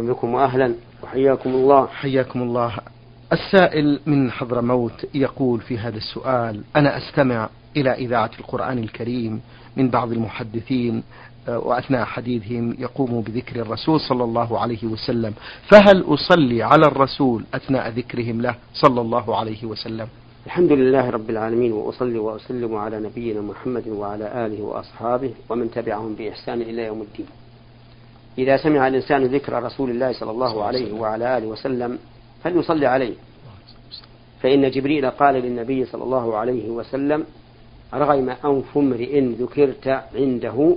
بكم 0.00 0.34
وأهلا. 0.34 0.74
وحياكم 1.02 1.50
الله. 1.50 1.86
حياكم 1.86 2.42
الله. 2.42 2.72
السائل 3.32 4.00
من 4.06 4.30
حضرموت 4.30 5.06
يقول 5.14 5.60
في 5.60 5.78
هذا 5.78 5.96
السؤال 5.96 6.60
أنا 6.76 6.96
أستمع 6.96 7.48
إلى 7.76 7.92
إذاعة 7.92 8.30
القرآن 8.40 8.78
الكريم 8.78 9.40
من 9.76 9.90
بعض 9.90 10.12
المحدثين 10.12 11.02
آه، 11.48 11.58
وأثناء 11.58 12.04
حديثهم 12.04 12.76
يقوموا 12.78 13.22
بذكر 13.22 13.60
الرسول 13.60 14.00
صلى 14.00 14.24
الله 14.24 14.58
عليه 14.58 14.84
وسلم. 14.84 15.34
فهل 15.70 16.04
أصلي 16.14 16.62
على 16.62 16.86
الرسول 16.86 17.44
أثناء 17.54 17.88
ذكرهم 17.88 18.40
له 18.40 18.54
صلى 18.74 19.00
الله 19.00 19.36
عليه 19.36 19.64
وسلم؟ 19.64 20.08
الحمد 20.46 20.72
لله 20.72 21.10
رب 21.10 21.30
العالمين 21.30 21.72
وأصلي 21.72 22.18
وأسلم 22.18 22.74
على 22.74 23.00
نبينا 23.00 23.40
محمد 23.40 23.88
وعلى 23.88 24.46
آله 24.46 24.62
وأصحابه 24.62 25.30
ومن 25.48 25.70
تبعهم 25.70 26.14
بإحسان 26.14 26.62
إلى 26.62 26.82
يوم 26.84 27.02
الدين. 27.02 27.26
إذا 28.38 28.56
سمع 28.56 28.88
الإنسان 28.88 29.24
ذكر 29.24 29.62
رسول 29.62 29.90
الله 29.90 30.12
صلى 30.12 30.30
الله 30.30 30.64
عليه 30.64 30.92
وعلى 30.92 31.38
آله 31.38 31.46
وسلم 31.46 31.98
فليصلي 32.44 32.86
عليه. 32.86 33.14
فإن 34.42 34.70
جبريل 34.70 35.10
قال 35.10 35.34
للنبي 35.34 35.84
صلى 35.84 36.02
الله 36.02 36.36
عليه 36.36 36.70
وسلم 36.70 37.24
رغم 37.94 38.34
أنف 38.44 38.78
امرئ 38.78 39.20
ذكرت 39.20 40.02
عنده؟ 40.14 40.76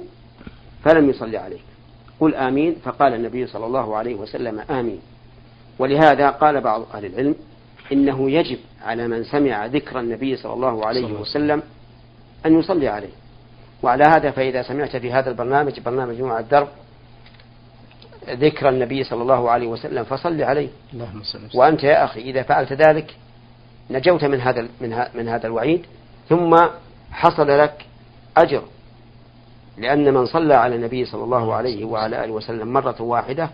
فلم 0.84 1.10
يصلي 1.10 1.38
عليك 1.38 1.62
قل 2.20 2.36
آمين 2.36 2.76
فقال 2.84 3.14
النبي 3.14 3.48
صلى 3.48 3.66
الله 3.66 3.96
عليه 3.96 4.16
وسلم 4.16 4.60
آمين. 4.60 5.00
ولهذا 5.80 6.30
قال 6.30 6.62
بعض 6.62 6.86
أهل 6.94 7.06
العلم 7.06 7.36
إنه 7.92 8.32
يجب 8.32 8.58
على 8.86 9.08
من 9.08 9.24
سمع 9.24 9.66
ذكر 9.66 10.00
النبي 10.00 10.36
صلى 10.36 10.54
الله 10.54 10.86
عليه 10.86 11.14
وسلم 11.14 11.64
أن 12.46 12.60
يصلي 12.60 12.88
عليه. 12.88 13.10
وعلى 13.84 14.04
هذا 14.04 14.32
فإذا 14.32 14.62
سمعت 14.62 14.98
في 14.98 15.12
هذا 15.12 15.30
البرنامج 15.30 15.80
برنامج 15.80 16.16
جمعة 16.16 16.40
الدرب 16.40 16.68
ذكر 18.32 18.70
النبي 18.70 19.04
صلى 19.04 19.22
الله 19.22 19.50
عليه 19.50 19.68
وسلم 19.68 20.04
فصل 20.04 20.42
عليه. 20.42 20.70
اللهم 20.94 21.24
صل 21.24 21.40
وأنت 21.54 21.84
يا 21.84 22.04
أخي 22.04 22.22
إذا 22.22 22.44
فعلت 22.44 22.74
ذلك 22.74 23.16
نجوت 23.90 24.26
من 24.26 24.42
هذا 24.42 24.62
من, 24.82 25.04
من 25.14 25.28
هذا 25.28 25.48
الوعيد 25.48 25.86
ثم 26.30 26.56
حصل 27.12 27.48
لك 27.48 27.86
أجر. 28.38 28.64
لأن 29.78 30.14
من 30.14 30.26
صلى 30.26 30.54
على 30.54 30.76
النبي 30.76 31.06
صلى 31.06 31.24
الله 31.24 31.54
عليه 31.54 31.86
وعلى 31.86 32.24
آله 32.24 32.34
وسلم 32.34 32.74
مرة 32.74 33.02
واحدة 33.02 33.50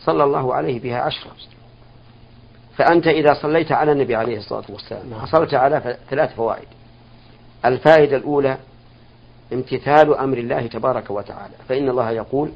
صلى 0.00 0.24
الله 0.24 0.54
عليه 0.54 0.80
بها 0.80 1.00
عشرة. 1.00 1.30
فأنت 2.76 3.06
إذا 3.06 3.34
صليت 3.34 3.72
على 3.72 3.92
النبي 3.92 4.14
عليه 4.14 4.36
الصلاة 4.36 4.64
والسلام 4.68 5.10
نعم. 5.10 5.20
حصلت 5.20 5.54
على 5.54 5.96
ثلاث 6.10 6.34
فوائد. 6.34 6.68
الفائدة 7.64 8.16
الأولى 8.16 8.56
امتثال 9.52 10.14
أمر 10.14 10.38
الله 10.38 10.66
تبارك 10.66 11.10
وتعالى. 11.10 11.54
فإن 11.68 11.88
الله 11.88 12.10
يقول 12.10 12.52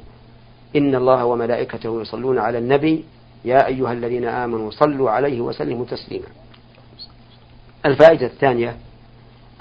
إن 0.77 0.94
الله 0.94 1.24
وملائكته 1.24 2.00
يصلون 2.02 2.38
على 2.38 2.58
النبي 2.58 3.05
يا 3.44 3.66
أيها 3.66 3.92
الذين 3.92 4.24
آمنوا 4.24 4.70
صلوا 4.70 5.10
عليه 5.10 5.41
وسلموا 5.41 5.84
تسليما. 5.84 6.27
الفائدة 7.86 8.27
الثانية 8.27 8.77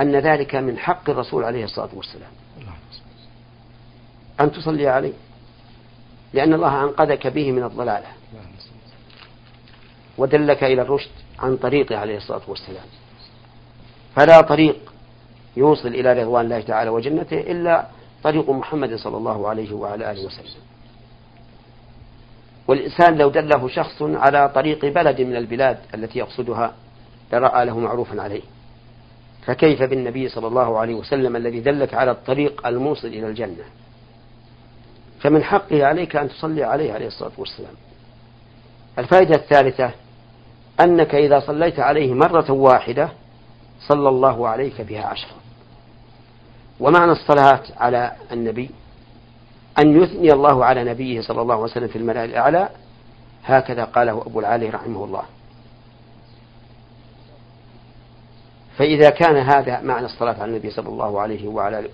أن 0.02 0.16
ذلك 0.16 0.55
من 0.55 0.77
حق 0.77 1.09
الرسول 1.09 1.44
عليه 1.44 1.64
الصلاة 1.64 1.89
والسلام. 1.94 2.31
أن 4.39 4.52
تصلي 4.52 4.88
عليه 4.88 5.14
لأن 6.33 6.53
الله 6.53 6.83
أنقذك 6.83 7.27
به 7.27 7.52
من 7.52 7.64
الضلالة. 7.64 8.08
ودلك 10.17 10.64
إلى 10.64 10.81
الرشد 10.81 11.11
عن 11.39 11.58
طريقه 11.58 11.97
عليه 11.97 12.17
الصلاة 12.17 12.42
والسلام. 12.47 12.86
فلا 14.16 14.42
طريق 14.42 14.94
يوصل 15.58 15.88
إلى 15.88 16.14
رضوان 16.14 16.45
الله 16.45 16.61
تعالى 16.61 16.89
وجنته 16.89 17.39
إلا 17.39 17.88
طريق 18.23 18.49
محمد 18.49 18.95
صلى 18.95 19.17
الله 19.17 19.47
عليه 19.49 19.73
وعلى 19.73 20.11
آله 20.11 20.25
وسلم. 20.25 20.61
والإنسان 22.68 23.18
لو 23.18 23.30
دله 23.30 23.68
شخص 23.68 24.02
على 24.02 24.50
طريق 24.56 24.86
بلد 24.86 25.22
من 25.22 25.36
البلاد 25.36 25.78
التي 25.94 26.20
يقصدها 26.20 26.73
لرأى 27.34 27.66
له 27.66 27.80
معروفا 27.80 28.22
عليه. 28.22 28.42
فكيف 29.46 29.84
بالنبي 29.84 30.30
صلى 30.30 30.48
الله 30.48 30.80
عليه 30.80 30.95
وسلم 30.95 31.36
الذي 31.36 31.60
دلك 31.60 31.94
على 31.94 32.11
الطريق 32.11 32.67
الموصل 32.67 33.08
إلى 33.08 33.27
الجنة؟ 33.27 33.64
فمن 35.20 35.44
حقه 35.44 35.86
عليك 35.86 36.16
أن 36.16 36.30
تصلي 36.30 36.64
عليه 36.64 36.94
عليه 36.94 37.08
الصلاة 37.08 37.32
والسلام. 37.38 37.73
الفائدة 39.00 39.36
الثالثة 39.36 39.92
أنك 40.80 41.16
إذا 41.16 41.39
صليت 41.39 41.80
عليه 41.80 42.14
مرة 42.14 42.52
واحدة 42.52 43.10
صلى 43.88 44.10
الله 44.10 44.48
عليك 44.48 44.82
بها 44.82 45.06
عشرا 45.06 45.38
ومعنى 46.80 47.11
الصلاة 47.11 47.64
على 47.77 48.11
النبي 48.32 48.70
أن 49.80 50.04
يثني 50.04 50.33
الله 50.33 50.65
على 50.65 50.83
نبيه 50.83 51.21
صلى 51.21 51.42
الله 51.42 51.54
عليه 51.54 51.64
وسلم 51.64 51.88
في 51.88 51.95
الملأ 51.95 52.26
الأعلى 52.26 52.70
هكذا 53.45 53.83
قاله 53.83 54.21
أبو 54.21 54.39
العالي 54.39 54.70
رحمه 54.70 55.04
الله. 55.04 55.23
فإذا 58.77 59.10
كان 59.10 59.36
هذا 59.36 59.82
معنى 59.82 60.05
الصلاة 60.05 60.33
على 60.33 60.52
النبي 60.52 60.70
صلى 60.70 60.89
الله 60.89 61.21
عليه 61.21 61.48
وعلى 61.48 61.89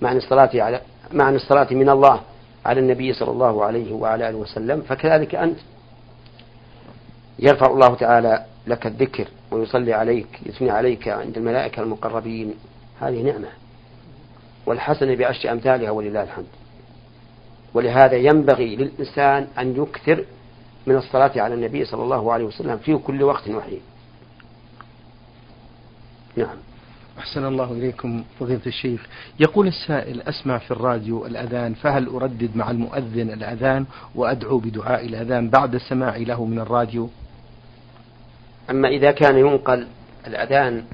معنى 0.00 0.18
الصلاة 0.18 0.50
على 0.54 0.80
معنى 1.12 1.36
الصلاة 1.36 1.66
من 1.70 1.88
الله 1.88 2.20
على 2.66 2.80
النبي 2.80 3.12
صلى 3.12 3.30
الله 3.30 3.64
عليه 3.64 3.92
وعلى 3.92 4.28
آله 4.28 4.38
وسلم 4.38 4.80
فكذلك 4.80 5.34
أنت. 5.34 5.58
يرفع 7.38 7.66
الله 7.66 7.94
تعالى 7.94 8.44
لك 8.66 8.86
الذكر 8.86 9.28
ويصلي 9.50 9.92
عليك 9.92 10.40
يثني 10.46 10.70
عليك 10.70 11.08
عند 11.08 11.36
الملائكة 11.36 11.82
المقربين. 11.82 12.54
هذه 13.00 13.22
نعمة. 13.22 13.48
والحسن 14.66 15.14
بعشر 15.14 15.52
أمثالها 15.52 15.90
ولله 15.90 16.22
الحمد. 16.22 16.46
ولهذا 17.74 18.16
ينبغي 18.16 18.76
للإنسان 18.76 19.46
أن 19.58 19.82
يكثر 19.82 20.24
من 20.86 20.96
الصلاة 20.96 21.32
على 21.36 21.54
النبي 21.54 21.84
صلى 21.84 22.02
الله 22.02 22.32
عليه 22.32 22.44
وسلم 22.44 22.78
في 22.78 22.96
كل 22.96 23.22
وقت 23.22 23.48
وحين 23.48 23.80
نعم. 26.36 26.56
أحسن 27.18 27.44
الله 27.44 27.72
إليكم 27.72 28.24
فضيلة 28.40 28.60
الشيخ. 28.66 29.06
يقول 29.40 29.66
السائل 29.66 30.22
أسمع 30.22 30.58
في 30.58 30.70
الراديو 30.70 31.26
الأذان 31.26 31.74
فهل 31.74 32.08
أردد 32.08 32.56
مع 32.56 32.70
المؤذن 32.70 33.30
الأذان 33.30 33.86
وأدعو 34.14 34.58
بدعاء 34.58 35.06
الأذان 35.06 35.50
بعد 35.50 35.76
سماعي 35.76 36.24
له 36.24 36.44
من 36.44 36.58
الراديو؟ 36.58 37.10
أما 38.70 38.88
إذا 38.88 39.10
كان 39.10 39.38
ينقل 39.38 39.86
الأذان 40.26 40.84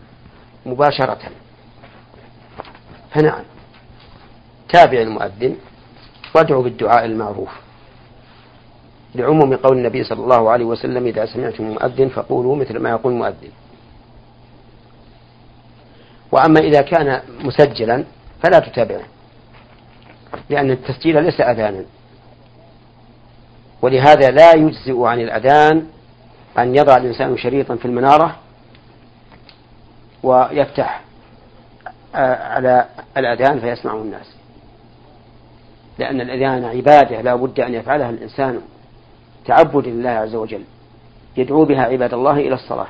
مباشرة 0.66 1.18
فنعم. 3.10 3.44
تابع 4.68 5.00
المؤذن 5.00 5.56
وادعوا 6.34 6.62
بالدعاء 6.62 7.04
المعروف. 7.04 7.50
لعموم 9.14 9.56
قول 9.56 9.76
النبي 9.78 10.04
صلى 10.04 10.20
الله 10.20 10.50
عليه 10.50 10.64
وسلم 10.64 11.06
إذا 11.06 11.26
سمعتم 11.26 11.64
مؤذن 11.64 12.08
فقولوا 12.08 12.56
مثل 12.56 12.78
ما 12.78 12.90
يقول 12.90 13.12
مؤذن. 13.12 13.50
وأما 16.32 16.60
إذا 16.60 16.80
كان 16.80 17.22
مسجلا 17.40 18.04
فلا 18.42 18.58
تتابعه 18.58 19.04
لأن 20.50 20.70
التسجيل 20.70 21.22
ليس 21.22 21.40
أذانا. 21.40 21.84
ولهذا 23.82 24.30
لا 24.30 24.54
يجزئ 24.54 25.02
عن 25.02 25.20
الأذان 25.20 25.86
أن 26.58 26.76
يضع 26.76 26.96
الإنسان 26.96 27.36
شريطا 27.36 27.76
في 27.76 27.84
المنارة 27.84 28.36
ويفتح 30.22 31.00
آه، 32.14 32.54
على 32.54 32.86
الأذان 33.16 33.60
فيسمعه 33.60 34.02
الناس. 34.02 34.33
لأن 35.98 36.20
الأذان 36.20 36.64
عبادة 36.64 37.20
لا 37.20 37.34
بد 37.34 37.60
أن 37.60 37.74
يفعلها 37.74 38.10
الإنسان. 38.10 38.60
تعبد 39.44 39.88
لله 39.88 40.10
عز 40.10 40.34
وجل. 40.34 40.64
يدعو 41.36 41.64
بها 41.64 41.82
عباد 41.82 42.14
الله 42.14 42.32
إلى 42.32 42.54
الصلاة. 42.54 42.86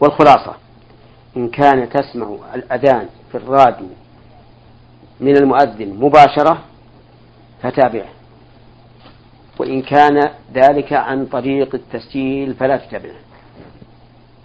والخلاصة 0.00 0.54
إن 1.36 1.48
كان 1.48 1.88
تسمع 1.88 2.36
الأذان 2.54 3.08
في 3.32 3.36
الراديو 3.38 3.88
من 5.20 5.36
المؤذن 5.36 5.88
مباشرة 6.00 6.58
فتابعه. 7.62 8.08
وإن 9.58 9.82
كان 9.82 10.20
ذلك 10.54 10.92
عن 10.92 11.26
طريق 11.26 11.74
التسجيل 11.74 12.54
فلا 12.54 12.76
تتابعه. 12.76 13.20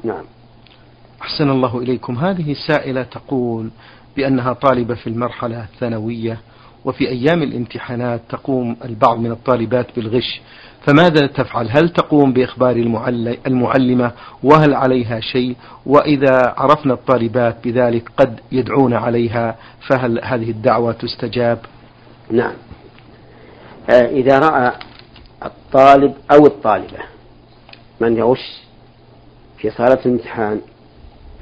نعم. 0.03 0.23
أحسن 1.21 1.49
الله 1.49 1.77
إليكم. 1.77 2.17
هذه 2.17 2.51
السائلة 2.51 3.03
تقول 3.03 3.69
بأنها 4.17 4.53
طالبة 4.53 4.95
في 4.95 5.07
المرحلة 5.07 5.63
الثانوية 5.63 6.37
وفي 6.85 7.09
أيام 7.09 7.43
الامتحانات 7.43 8.21
تقوم 8.29 8.77
البعض 8.85 9.19
من 9.19 9.31
الطالبات 9.31 9.87
بالغش. 9.95 10.41
فماذا 10.85 11.27
تفعل؟ 11.27 11.69
هل 11.69 11.89
تقوم 11.89 12.33
بإخبار 12.33 12.75
المعلمة؟ 13.47 14.11
وهل 14.43 14.73
عليها 14.73 15.19
شيء؟ 15.19 15.55
وإذا 15.85 16.53
عرفنا 16.57 16.93
الطالبات 16.93 17.67
بذلك 17.67 18.09
قد 18.17 18.39
يدعون 18.51 18.93
عليها 18.93 19.55
فهل 19.89 20.19
هذه 20.23 20.49
الدعوة 20.49 20.91
تستجاب؟ 20.91 21.59
نعم. 22.31 22.53
آه، 23.89 24.07
إذا 24.07 24.39
رأى 24.39 24.71
الطالب 25.45 26.13
أو 26.31 26.45
الطالبة 26.45 26.99
من 27.99 28.17
يغش 28.17 28.61
في 29.57 29.71
صالة 29.71 29.99
الامتحان 30.05 30.61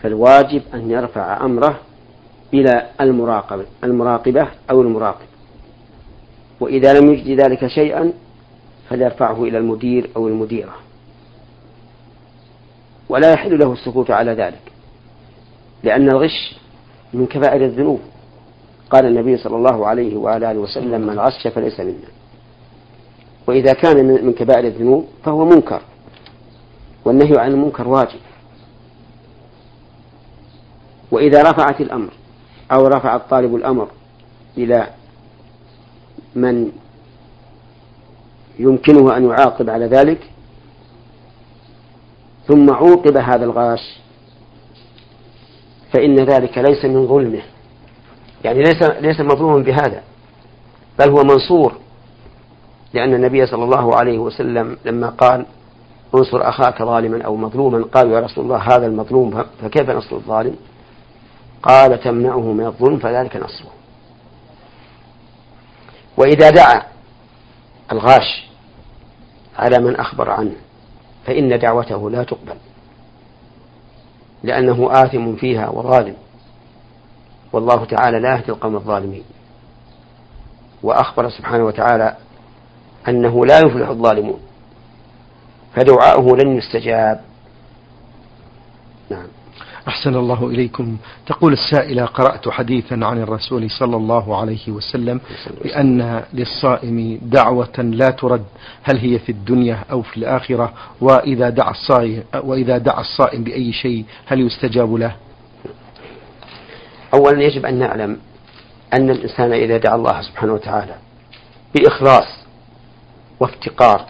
فالواجب 0.02 0.62
أن 0.74 0.92
يرفع 0.92 1.46
أمره 1.46 1.80
إلى 2.54 2.90
المراقبة 3.02 3.66
المراقبة 3.84 4.48
أو 4.72 4.82
المراقب. 4.82 5.26
وإذا 6.60 7.00
لم 7.00 7.14
يجد 7.14 7.42
ذلك 7.42 7.68
شيئا 7.68 8.14
فليرفعه 8.90 9.44
إلى 9.44 9.58
المدير 9.58 10.10
أو 10.16 10.28
المديرة. 10.28 10.74
ولا 13.10 13.34
يحل 13.34 13.60
له 13.60 13.74
السكوت 13.74 14.12
على 14.12 14.32
ذلك 14.32 14.72
لأن 15.84 16.10
الغش 16.10 16.56
من 17.14 17.26
كبائر 17.26 17.66
الذنوب. 17.66 18.00
قال 18.90 19.06
النبي 19.06 19.38
صلى 19.38 19.56
الله 19.56 19.88
عليه 19.88 20.18
وآله 20.18 20.58
وسلم 20.58 21.02
من 21.02 21.20
غش 21.20 21.48
فليس 21.48 21.80
منا. 21.80 22.10
وإذا 23.48 23.74
كان 23.74 24.06
من 24.26 24.34
كبائر 24.34 24.68
الذنوب 24.68 25.08
فهو 25.24 25.46
منكر 25.46 25.82
والنهي 27.06 27.40
عن 27.40 27.52
المنكر 27.52 27.88
واجب. 27.88 28.20
وإذا 31.12 31.42
رفعت 31.42 31.82
الأمر 31.82 32.10
أو 32.71 32.88
رفع 32.88 33.15
الطالب 33.15 33.56
الأمر 33.56 33.88
إلى 34.57 34.88
من 36.36 36.71
يمكنه 38.60 39.18
أن 39.18 39.30
يعاقب 39.30 39.69
على 39.69 39.86
ذلك 39.86 40.30
ثم 42.48 42.71
عوقب 42.71 43.18
هذا 43.18 43.45
الغاش 43.45 44.00
فإن 45.94 46.15
ذلك 46.15 46.57
ليس 46.57 46.86
من 46.86 47.07
ظلمه. 47.07 47.42
يعني 48.44 48.60
ليس 48.60 48.83
ليس 48.83 49.19
مظلوما 49.19 49.63
بهذا 49.63 50.04
بل 51.00 51.10
هو 51.10 51.24
منصور 51.24 51.74
لأن 52.94 53.13
النبي 53.13 53.45
صلى 53.45 53.63
الله 53.63 53.95
عليه 53.95 54.19
وسلم 54.19 54.77
لما 54.86 55.10
قال 55.10 55.45
انصر 56.15 56.50
أخاك 56.50 56.83
ظالما 56.83 57.21
أو 57.21 57.36
مظلوما 57.36 57.86
قالوا 57.94 58.15
يا 58.15 58.19
رسول 58.19 58.44
الله 58.44 58.57
هذا 58.57 58.86
المظلوم 58.86 59.44
فكيف 59.62 59.89
نصر 59.89 60.15
الظالم؟ 60.15 60.56
قال 61.63 62.00
تمنعه 62.00 62.51
من 62.51 62.65
الظلم 62.65 63.00
فذلك 63.00 63.36
نصره. 63.36 63.71
وإذا 66.18 66.50
دعا 66.50 66.83
الغاش 67.92 68.50
على 69.57 69.80
من 69.80 69.95
أخبر 69.95 70.30
عنه 70.30 70.56
فإن 71.25 71.60
دعوته 71.60 72.10
لا 72.10 72.24
تقبل 72.24 72.56
لأنه 74.44 74.89
آثم 74.92 75.36
فيها 75.36 75.69
وظالم. 75.69 76.15
والله 77.54 77.86
تعالى 77.86 78.19
لا 78.19 78.36
يهدي 78.36 78.51
القوم 78.51 78.75
الظالمين. 78.75 79.24
وأخبر 80.83 81.30
سبحانه 81.30 81.63
وتعالى 81.63 82.18
أنه 83.07 83.45
لا 83.45 83.60
يفلح 83.60 83.89
الظالمون 83.89 84.39
فدعاؤه 85.75 86.38
لن 86.38 86.57
يستجاب. 86.57 87.33
أحسن 89.88 90.16
الله 90.16 90.48
إليكم 90.48 90.98
تقول 91.28 91.54
السائلة 91.54 92.06
قرأت 92.06 92.50
حديثا 92.50 92.94
عن 92.94 93.22
الرسول 93.22 93.70
صلى 93.72 93.98
الله 93.98 94.38
عليه 94.38 94.72
وسلم 94.72 95.22
بأن 95.64 96.24
للصائم 96.34 97.20
دعوة 97.22 97.80
لا 97.80 98.10
ترد 98.10 98.46
هل 98.84 98.98
هي 98.98 99.20
في 99.20 99.32
الدنيا 99.32 99.80
أو 99.92 100.02
في 100.02 100.18
الآخرة 100.18 100.74
وإذا 101.02 101.50
دعا 101.50 101.72
الصائم 101.72 102.24
وإذا 102.44 102.78
دعا 102.78 103.02
الصائم 103.02 103.44
بأي 103.44 103.74
شيء 103.74 104.06
هل 104.26 104.42
يستجاب 104.42 104.96
له؟ 104.96 105.16
أولا 107.14 107.44
يجب 107.44 107.66
أن 107.66 107.80
نعلم 107.80 108.18
أن 108.94 109.10
الإنسان 109.10 109.54
إذا 109.54 109.78
دعا 109.78 109.96
الله 109.96 110.22
سبحانه 110.22 110.54
وتعالى 110.54 110.96
بإخلاص 111.76 112.28
وافتقار 113.40 114.06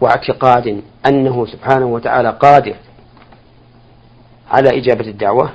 واعتقاد 0.00 0.82
أنه 1.06 1.46
سبحانه 1.46 1.86
وتعالى 1.86 2.30
قادر 2.30 2.76
على 4.50 4.78
إجابة 4.78 5.08
الدعوة 5.08 5.52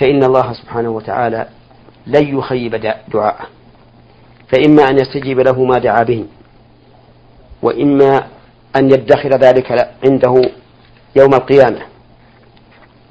فإن 0.00 0.24
الله 0.24 0.52
سبحانه 0.52 0.90
وتعالى 0.90 1.48
لن 2.06 2.38
يخيب 2.38 2.74
دعاءه 3.14 3.46
فإما 4.52 4.82
أن 4.82 4.98
يستجيب 4.98 5.40
له 5.40 5.64
ما 5.64 5.78
دعا 5.78 6.02
به 6.02 6.26
وإما 7.62 8.26
أن 8.76 8.90
يدخر 8.90 9.28
ذلك 9.28 9.90
عنده 10.04 10.42
يوم 11.16 11.34
القيامة 11.34 11.80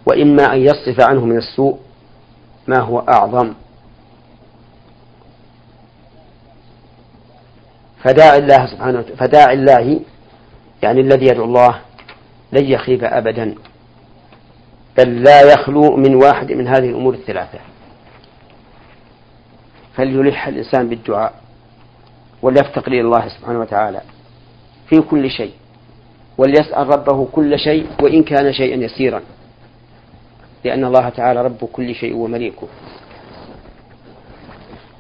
وإما 0.06 0.54
أن 0.54 0.60
يصرف 0.60 1.02
عنه 1.10 1.26
من 1.26 1.38
السوء 1.38 1.80
ما 2.68 2.80
هو 2.80 3.00
أعظم. 3.00 3.54
فداعي 8.04 8.38
الله 8.38 8.68
سبحانه 8.68 9.02
فداعي 9.18 9.54
الله 9.54 10.00
يعني 10.84 11.02
الذي 11.02 11.26
يدعو 11.26 11.46
الله 11.46 11.82
لن 12.52 12.66
يخيب 12.66 13.04
أبدا. 13.04 13.56
بل 15.00 15.24
لا 15.24 15.42
يخلو 15.42 15.96
من 15.96 16.16
واحد 16.16 16.52
من 16.52 16.68
هذه 16.68 16.90
الأمور 16.90 17.14
الثلاثة. 17.14 17.60
فليلح 19.96 20.48
الإنسان 20.48 20.90
بالدعاء 20.90 21.34
وليفتقر 22.42 22.92
إلى 22.92 23.02
الله 23.02 23.28
سبحانه 23.28 23.60
وتعالى 23.60 24.02
في 24.90 25.02
كل 25.02 25.30
شيء 25.30 25.54
وليسأل 26.38 26.88
ربه 26.88 27.26
كل 27.26 27.60
شيء 27.60 27.88
وإن 28.02 28.24
كان 28.24 28.54
شيئا 28.54 28.76
يسيرا. 28.76 29.22
لأن 30.66 30.86
الله 30.86 31.10
تعالى 31.10 31.42
رب 31.42 31.66
كل 31.74 31.96
شيء 31.96 32.16
ومليكه. 32.16 32.68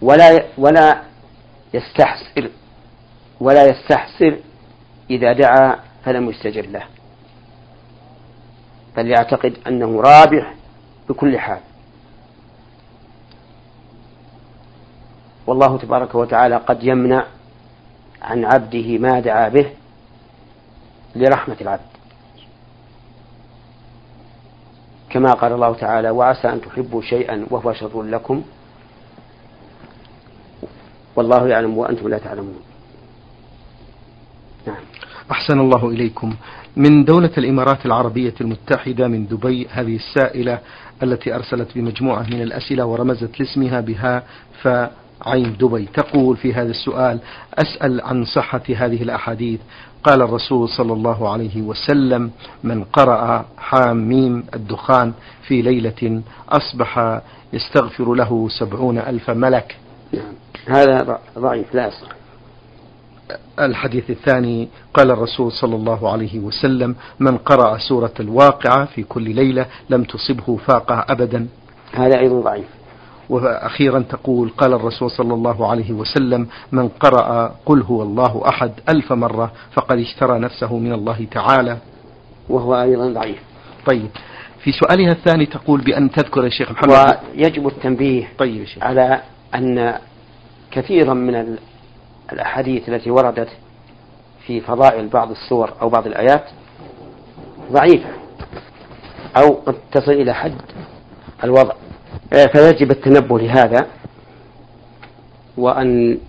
ولا 0.01 0.45
ولا 0.57 1.01
يستحسر 1.73 2.49
ولا 3.39 3.63
يستحسر 3.65 4.37
إذا 5.09 5.33
دعا 5.33 5.75
فلم 6.03 6.29
يستجب 6.29 6.71
له. 6.71 6.83
بل 8.97 9.07
يعتقد 9.07 9.57
أنه 9.67 10.01
رابح 10.01 10.55
بكل 11.09 11.39
حال. 11.39 11.59
والله 15.47 15.77
تبارك 15.77 16.15
وتعالى 16.15 16.55
قد 16.55 16.83
يمنع 16.83 17.25
عن 18.21 18.45
عبده 18.45 18.97
ما 18.97 19.19
دعا 19.19 19.49
به 19.49 19.71
لرحمة 21.15 21.57
العبد. 21.61 21.89
كما 25.09 25.31
قال 25.33 25.53
الله 25.53 25.73
تعالى 25.75 26.09
وعسى 26.09 26.49
أن 26.49 26.61
تحبوا 26.61 27.01
شيئا 27.01 27.47
وهو 27.49 27.73
شر 27.73 28.01
لكم. 28.01 28.43
والله 31.15 31.47
يعلم 31.47 31.77
وأنتم 31.77 32.07
لا 32.07 32.17
تعلمون. 32.17 32.61
نعم. 34.67 34.83
أحسن 35.31 35.59
الله 35.59 35.89
إليكم. 35.89 36.33
من 36.75 37.05
دولة 37.05 37.31
الإمارات 37.37 37.85
العربية 37.85 38.33
المتحدة 38.41 39.07
من 39.07 39.27
دبي 39.27 39.67
هذه 39.71 39.95
السائلة 39.95 40.59
التي 41.03 41.35
أرسلت 41.35 41.67
بمجموعة 41.75 42.23
من 42.23 42.41
الأسئلة 42.41 42.85
ورمزت 42.85 43.39
لاسمها 43.39 43.81
بها 43.81 44.23
فعين 44.61 45.57
دبي. 45.59 45.85
تقول 45.85 46.37
في 46.37 46.53
هذا 46.53 46.69
السؤال 46.69 47.19
أسأل 47.53 48.01
عن 48.01 48.25
صحة 48.25 48.61
هذه 48.69 49.03
الأحاديث. 49.03 49.59
قال 50.03 50.21
الرسول 50.21 50.69
صلى 50.69 50.93
الله 50.93 51.29
عليه 51.29 51.61
وسلم 51.61 52.31
من 52.63 52.83
قرأ 52.83 53.45
حاميم 53.57 54.43
الدخان 54.53 55.13
في 55.47 55.61
ليلة 55.61 56.21
أصبح 56.49 57.21
يستغفر 57.53 58.13
له 58.13 58.47
سبعون 58.49 58.97
ألف 58.97 59.29
ملك. 59.29 59.77
هذا 60.67 61.19
ضعيف 61.39 61.75
لا 61.75 61.87
يصح. 61.87 62.18
الحديث 63.59 64.09
الثاني 64.09 64.67
قال 64.93 65.11
الرسول 65.11 65.51
صلى 65.51 65.75
الله 65.75 66.11
عليه 66.11 66.39
وسلم 66.39 66.95
من 67.19 67.37
قرأ 67.37 67.77
سورة 67.77 68.13
الواقعة 68.19 68.85
في 68.85 69.03
كل 69.03 69.35
ليلة 69.35 69.65
لم 69.89 70.03
تصبه 70.03 70.57
فاقة 70.57 71.05
أبدا. 71.09 71.47
هذا 71.93 72.19
أيضا 72.19 72.41
ضعيف. 72.41 72.65
وأخيرا 73.29 73.99
تقول 73.99 74.49
قال 74.49 74.73
الرسول 74.73 75.11
صلى 75.11 75.33
الله 75.33 75.69
عليه 75.69 75.91
وسلم 75.91 76.47
من 76.71 76.87
قرأ 76.87 77.55
قل 77.65 77.81
هو 77.81 78.03
الله 78.03 78.43
أحد 78.49 78.71
ألف 78.89 79.13
مرة 79.13 79.51
فقد 79.71 79.97
اشترى 79.97 80.39
نفسه 80.39 80.77
من 80.77 80.93
الله 80.93 81.27
تعالى. 81.31 81.77
وهو 82.49 82.81
أيضا 82.81 83.13
ضعيف. 83.13 83.37
طيب 83.85 84.09
في 84.63 84.71
سؤالها 84.71 85.11
الثاني 85.11 85.45
تقول 85.45 85.81
بأن 85.81 86.11
تذكر 86.11 86.43
يا 86.43 86.49
شيخ 86.49 86.71
محمد 86.71 87.17
ويجب 87.35 87.67
التنبيه 87.67 88.27
طيب 88.37 88.65
شيخ. 88.65 88.83
على 88.83 89.21
أن 89.55 89.95
كثيرا 90.71 91.13
من 91.13 91.57
الأحاديث 92.33 92.89
التي 92.89 93.11
وردت 93.11 93.49
في 94.45 94.61
فضائل 94.61 95.07
بعض 95.07 95.31
السور 95.31 95.73
أو 95.81 95.89
بعض 95.89 96.07
الآيات 96.07 96.43
ضعيفة 97.71 98.09
أو 99.37 99.53
قد 99.53 99.75
تصل 99.91 100.11
إلى 100.11 100.33
حد 100.33 100.55
الوضع. 101.43 101.73
آه، 102.33 102.45
فيجب 102.45 102.91
التنبه 102.91 103.39
لهذا 103.39 103.87
وأن 105.57 106.19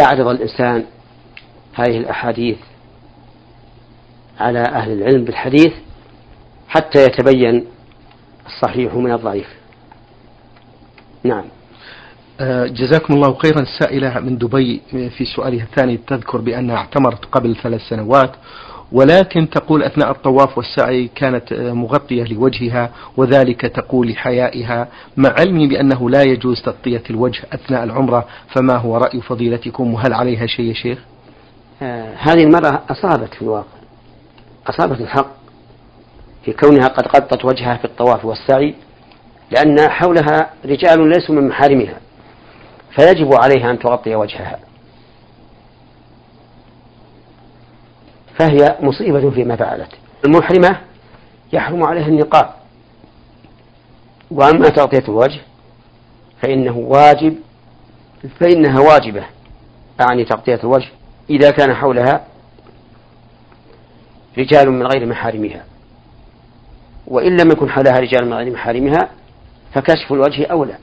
يعرض 0.00 0.26
الإنسان 0.26 0.84
هذه 1.74 1.98
الأحاديث 1.98 2.58
على 4.40 4.62
أهل 4.62 4.92
العلم 4.92 5.24
بالحديث 5.24 5.72
حتى 6.68 7.04
يتبين 7.04 7.66
الصحيح 8.46 8.94
من 8.94 9.12
الضعيف. 9.12 9.48
نعم. 11.24 11.44
جزاكم 12.66 13.14
الله 13.14 13.34
خيرا. 13.34 13.60
السائلة 13.60 14.20
من 14.20 14.38
دبي 14.38 14.80
في 14.90 15.24
سؤالها 15.36 15.64
الثاني. 15.64 15.96
تذكر 15.96 16.38
بأنها 16.38 16.76
اعتمرت 16.76 17.24
قبل 17.24 17.56
ثلاث 17.56 17.80
سنوات 17.80 18.30
ولكن 18.92 19.50
تقول 19.50 19.82
أثناء 19.82 20.10
الطواف 20.10 20.58
والسعي 20.58 21.10
كانت 21.14 21.52
مغطية 21.52 22.24
لوجهها 22.24 22.90
وذلك 23.16 23.60
تقول 23.60 24.08
لحيائها 24.10 24.88
مع 25.16 25.34
علمي 25.38 25.66
بأنه 25.66 26.10
لا 26.10 26.22
يجوز 26.22 26.62
تغطية 26.62 27.02
الوجه 27.10 27.40
أثناء 27.52 27.84
العمرة. 27.84 28.24
فما 28.54 28.76
هو 28.76 28.96
رأي 28.96 29.20
فضيلتكم؟ 29.20 29.94
وهل 29.94 30.12
عليها 30.12 30.46
شيء 30.46 30.64
يا 30.64 30.74
شيخ؟ 30.74 30.98
آه 31.82 32.14
هذه 32.18 32.42
المرأة 32.42 32.82
أصابت 32.90 33.34
في 33.34 33.42
الواقع 33.42 33.78
أصابت 34.66 35.00
الحق 35.00 35.30
في 36.44 36.52
كونها 36.52 36.88
قد 36.88 37.08
غطت 37.16 37.44
وجهها 37.44 37.76
في 37.76 37.84
الطواف 37.84 38.24
والسعي 38.24 38.74
لأن 39.50 39.90
حولها 39.90 40.50
رجال 40.64 41.08
ليسوا 41.08 41.34
من 41.34 41.48
محارمها. 41.48 42.00
فيجب 42.90 43.34
عليها 43.34 43.70
أن 43.70 43.78
تغطي 43.78 44.14
وجهها. 44.14 44.58
فهي 48.38 48.76
مصيبة 48.80 49.30
فيما 49.30 49.56
فعلت. 49.56 49.90
المحرمة 50.24 50.80
يحرم 51.52 51.84
عليها 51.84 52.06
النقاب. 52.06 52.50
وأما 54.30 54.68
تغطية 54.68 55.04
الوجه 55.08 55.40
فإنه 56.42 56.76
واجب 56.78 57.36
فإنها 58.40 58.80
واجبة 58.80 59.24
أعني 60.00 60.24
تغطية 60.24 60.60
الوجه 60.64 60.88
إذا 61.30 61.50
كان 61.50 61.74
حولها 61.74 62.24
رجال 64.38 64.70
من 64.70 64.86
غير 64.86 65.06
محارمها. 65.06 65.64
وإن 67.06 67.36
لم 67.36 67.50
يكن 67.50 67.70
حولها 67.70 67.98
رجال 67.98 68.26
من 68.26 68.34
غير 68.34 68.52
محارمها 68.52 69.08
فكشف 69.74 70.12
الوجه 70.12 70.46
أولى. 70.46 70.78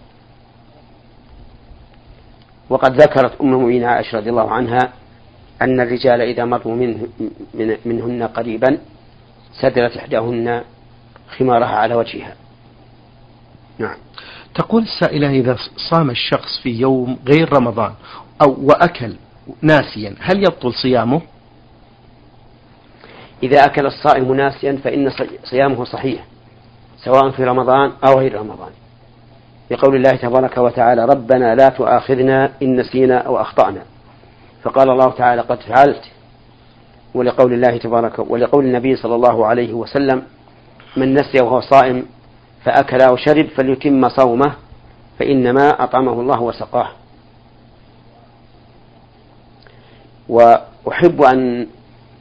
وقد 2.69 3.01
ذكرت 3.01 3.41
أم 3.41 3.53
المؤمنين 3.53 3.83
عائشة 3.83 4.17
رضي 4.17 4.29
الله 4.29 4.51
عنها 4.51 4.93
أن 5.61 5.79
الرجال 5.79 6.21
إذا 6.21 6.45
مروا 6.45 6.75
منه 6.75 7.07
من 7.53 7.77
منهن 7.85 8.23
قريبا 8.23 8.77
سدلت 9.61 9.97
إحداهن 9.97 10.63
خمارها 11.37 11.75
على 11.75 11.95
وجهها. 11.95 12.35
نعم. 13.77 13.97
تقول 14.55 14.83
السائلة 14.83 15.29
إذا 15.29 15.57
صام 15.91 16.09
الشخص 16.09 16.59
في 16.63 16.69
يوم 16.69 17.17
غير 17.27 17.53
رمضان 17.53 17.93
أو 18.41 18.55
وأكل 18.61 19.15
ناسيا 19.61 20.15
هل 20.19 20.37
يبطل 20.37 20.73
صيامه؟ 20.73 21.21
إذا 23.43 23.65
أكل 23.65 23.85
الصائم 23.85 24.33
ناسيا 24.33 24.79
فإن 24.83 25.11
صيامه 25.43 25.83
صحيح 25.83 26.25
سواء 26.97 27.31
في 27.31 27.43
رمضان 27.43 27.91
أو 28.07 28.19
غير 28.19 28.39
رمضان. 28.39 28.71
لقول 29.71 29.95
الله 29.95 30.11
تبارك 30.11 30.57
وتعالى 30.57 31.05
ربنا 31.05 31.55
لا 31.55 31.69
تؤاخذنا 31.69 32.51
إن 32.63 32.75
نسينا 32.79 33.17
أو 33.17 33.41
أخطأنا. 33.41 33.81
فقال 34.63 34.89
الله 34.89 35.11
تعالى 35.11 35.41
قد 35.41 35.59
فعلت. 35.59 36.01
ولقول 37.13 37.53
الله 37.53 37.77
تبارك 37.77 38.19
ولقول 38.19 38.65
النبي 38.65 38.95
صلى 38.95 39.15
الله 39.15 39.45
عليه 39.45 39.73
وسلم 39.73 40.23
من 40.97 41.13
نسي 41.13 41.43
وهو 41.43 41.61
صائم 41.61 42.05
فأكل 42.63 43.01
أو 43.01 43.15
شرب 43.15 43.45
فليتم 43.45 44.09
صومه 44.09 44.55
فإنما 45.19 45.69
أطعمه 45.83 46.21
الله 46.21 46.41
وسقاه. 46.41 46.89
وأحب 50.29 51.21
أن 51.21 51.67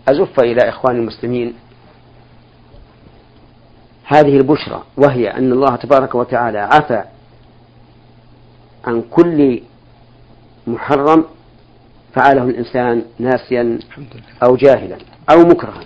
أزف 0.08 0.40
إلى 0.40 0.68
إخوان 0.68 0.96
المسلمين 0.96 1.54
هذه 4.04 4.36
البشرى 4.36 4.82
وهي 4.96 5.28
أن 5.28 5.52
الله 5.52 5.76
تبارك 5.76 6.14
وتعالى 6.14 6.58
عفى 6.58 7.04
عن 8.86 9.02
كل 9.10 9.60
محرم 10.66 11.24
فعله 12.14 12.42
الإنسان 12.42 13.02
ناسيا 13.18 13.78
أو 14.42 14.56
جاهلا 14.56 14.96
أو 15.30 15.38
مكرها. 15.40 15.84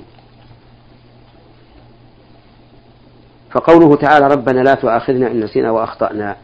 فقوله 3.51 3.97
تعالى 3.97 4.27
ربنا 4.27 4.61
لا 4.61 4.75
تؤاخذنا 4.75 5.31
إن 5.31 5.41
نسينا 5.41 5.71
وأخطأنا 5.71 6.37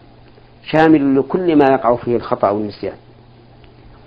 شامل 0.72 1.18
لكل 1.18 1.56
ما 1.56 1.64
يقع 1.70 1.96
فيه 1.96 2.16
الخطأ 2.16 2.50
والنسيان. 2.50 2.96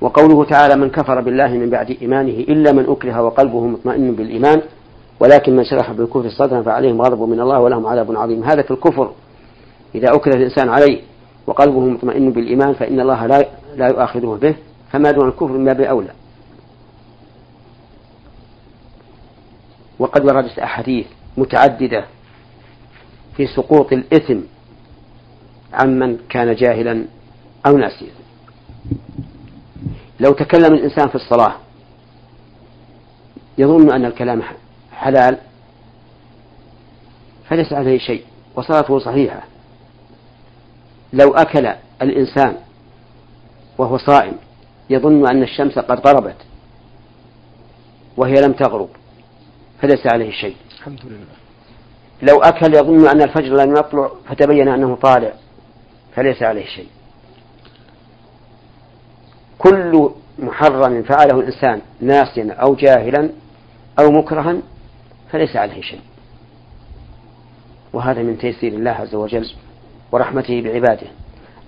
وقوله 0.01 0.46
تعالى 0.46 0.75
من 0.75 0.89
كفر 0.89 1.22
بالله 1.22 1.48
من 1.48 1.70
بعد 1.70 1.98
إيمانه 2.01 2.32
إلا 2.32 2.72
من 2.72 2.86
أكره 2.89 3.22
وقلبه 3.22 3.68
مطمئن 3.68 4.16
بالإيمان 4.16 4.62
ولكن 5.20 5.56
من 5.56 5.63
شرح 5.63 5.92
بالكفر 5.92 6.30
صدرا 6.30 6.62
فعليهم 6.62 7.01
غضب 7.01 7.30
من 7.30 7.39
الله 7.39 7.60
ولهم 7.60 7.88
عذاب 7.88 8.18
عظيم. 8.18 8.44
هذا 8.44 8.62
في 8.62 8.72
الكفر. 8.72 9.12
إذا 9.96 10.16
أكره 10.16 10.36
الإنسان 10.36 10.70
عليه 10.70 11.01
وقلبه 11.48 11.80
مطمئن 11.80 12.32
بالإيمان 12.32 12.74
فإن 12.74 13.00
الله 13.00 13.25
لا 13.25 13.46
لا 13.75 13.88
يؤاخذه 13.88 14.39
به 14.42 14.56
فما 14.92 15.12
دون 15.12 15.27
الكفر 15.27 15.51
من 15.51 15.66
باب 15.66 15.82
أولى. 15.82 16.12
وقد 20.00 20.25
وردت 20.25 20.60
أحاديث 20.60 21.06
متعددة 21.38 22.06
في 23.38 23.48
سقوط 23.48 23.94
الإثم 23.94 24.39
عمن 25.74 26.18
كان 26.30 26.56
جاهلا 26.56 27.06
أو 27.68 27.77
ناسيا. 27.77 28.12
لو 30.20 30.32
تكلم 30.32 30.74
الإنسان 30.74 31.08
في 31.08 31.16
الصلاة 31.16 31.56
يظن 33.58 33.92
أن 33.92 34.06
الكلام 34.06 34.42
حلال 34.92 35.38
فليس 37.50 37.74
عليه 37.74 37.98
شيء 37.98 38.24
وصلاته 38.56 39.00
صحيحة. 39.00 39.44
لو 41.14 41.34
أكل 41.34 41.74
الإنسان 42.02 42.58
وهو 43.78 43.98
صائم 43.98 44.34
يظن 44.90 45.28
أن 45.28 45.44
الشمس 45.44 45.80
قد 45.80 46.08
غربت 46.08 46.38
وهي 48.18 48.34
لم 48.34 48.54
تغرب 48.54 48.90
فليس 49.82 50.08
عليه 50.14 50.32
شيء. 50.32 50.56
الحمد 50.78 51.00
لله. 51.06 51.26
لو 52.22 52.42
أكل 52.42 52.76
يظن 52.76 53.08
أن 53.08 53.22
الفجر 53.22 53.54
لم 53.54 53.72
يطلع 53.72 54.12
فتبين 54.30 54.68
أنه 54.68 54.96
طالع 54.96 55.34
فليس 56.16 56.44
عليه 56.44 56.66
شيء. 56.66 56.88
كل 59.58 60.10
محرم 60.40 61.04
فعله 61.04 61.40
الإنسان 61.40 61.82
ناسيا 62.02 62.54
أو 62.54 62.76
جاهلا 62.76 63.30
أو 64.00 64.12
مكرها 64.12 64.58
فليس 65.32 65.56
عليه 65.56 65.82
شيء. 65.82 66.02
وهذا 67.94 68.22
من 68.22 68.38
تيسير 68.38 68.74
الله 68.74 68.92
عز 68.92 69.16
وجل. 69.16 69.52
ورحمته 70.12 70.62
بعباده. 70.62 71.08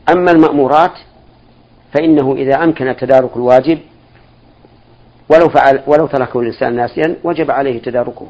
أما 0.10 0.32
المأمورات 0.32 0.94
فإنه 1.94 2.36
إذا 2.36 2.64
أمكن 2.64 2.96
تدارك 2.96 3.36
الواجب 3.36 3.80
ولو 5.30 5.50
فعل 5.50 5.84
ولو 5.88 6.08
تركه 6.08 6.40
الإنسان 6.40 6.76
ناسيا 6.76 7.16
وجب 7.24 7.52
عليه 7.52 7.82
تداركه. 7.82 8.28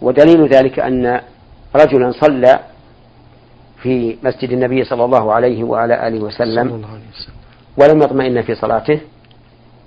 ودليل 0.00 0.48
ذلك 0.48 0.78
أن 0.78 1.20
رجلا 1.76 2.12
صلى 2.12 2.60
في 3.82 4.16
مسجد 4.22 4.50
النبي 4.50 4.84
صلى 4.84 5.04
الله 5.04 5.32
عليه 5.32 5.64
وعلى 5.64 6.08
آله 6.08 6.20
وسلم 6.24 6.84
ولم 7.76 8.02
يطمئن 8.02 8.42
في 8.42 8.54
صلاته 8.54 9.00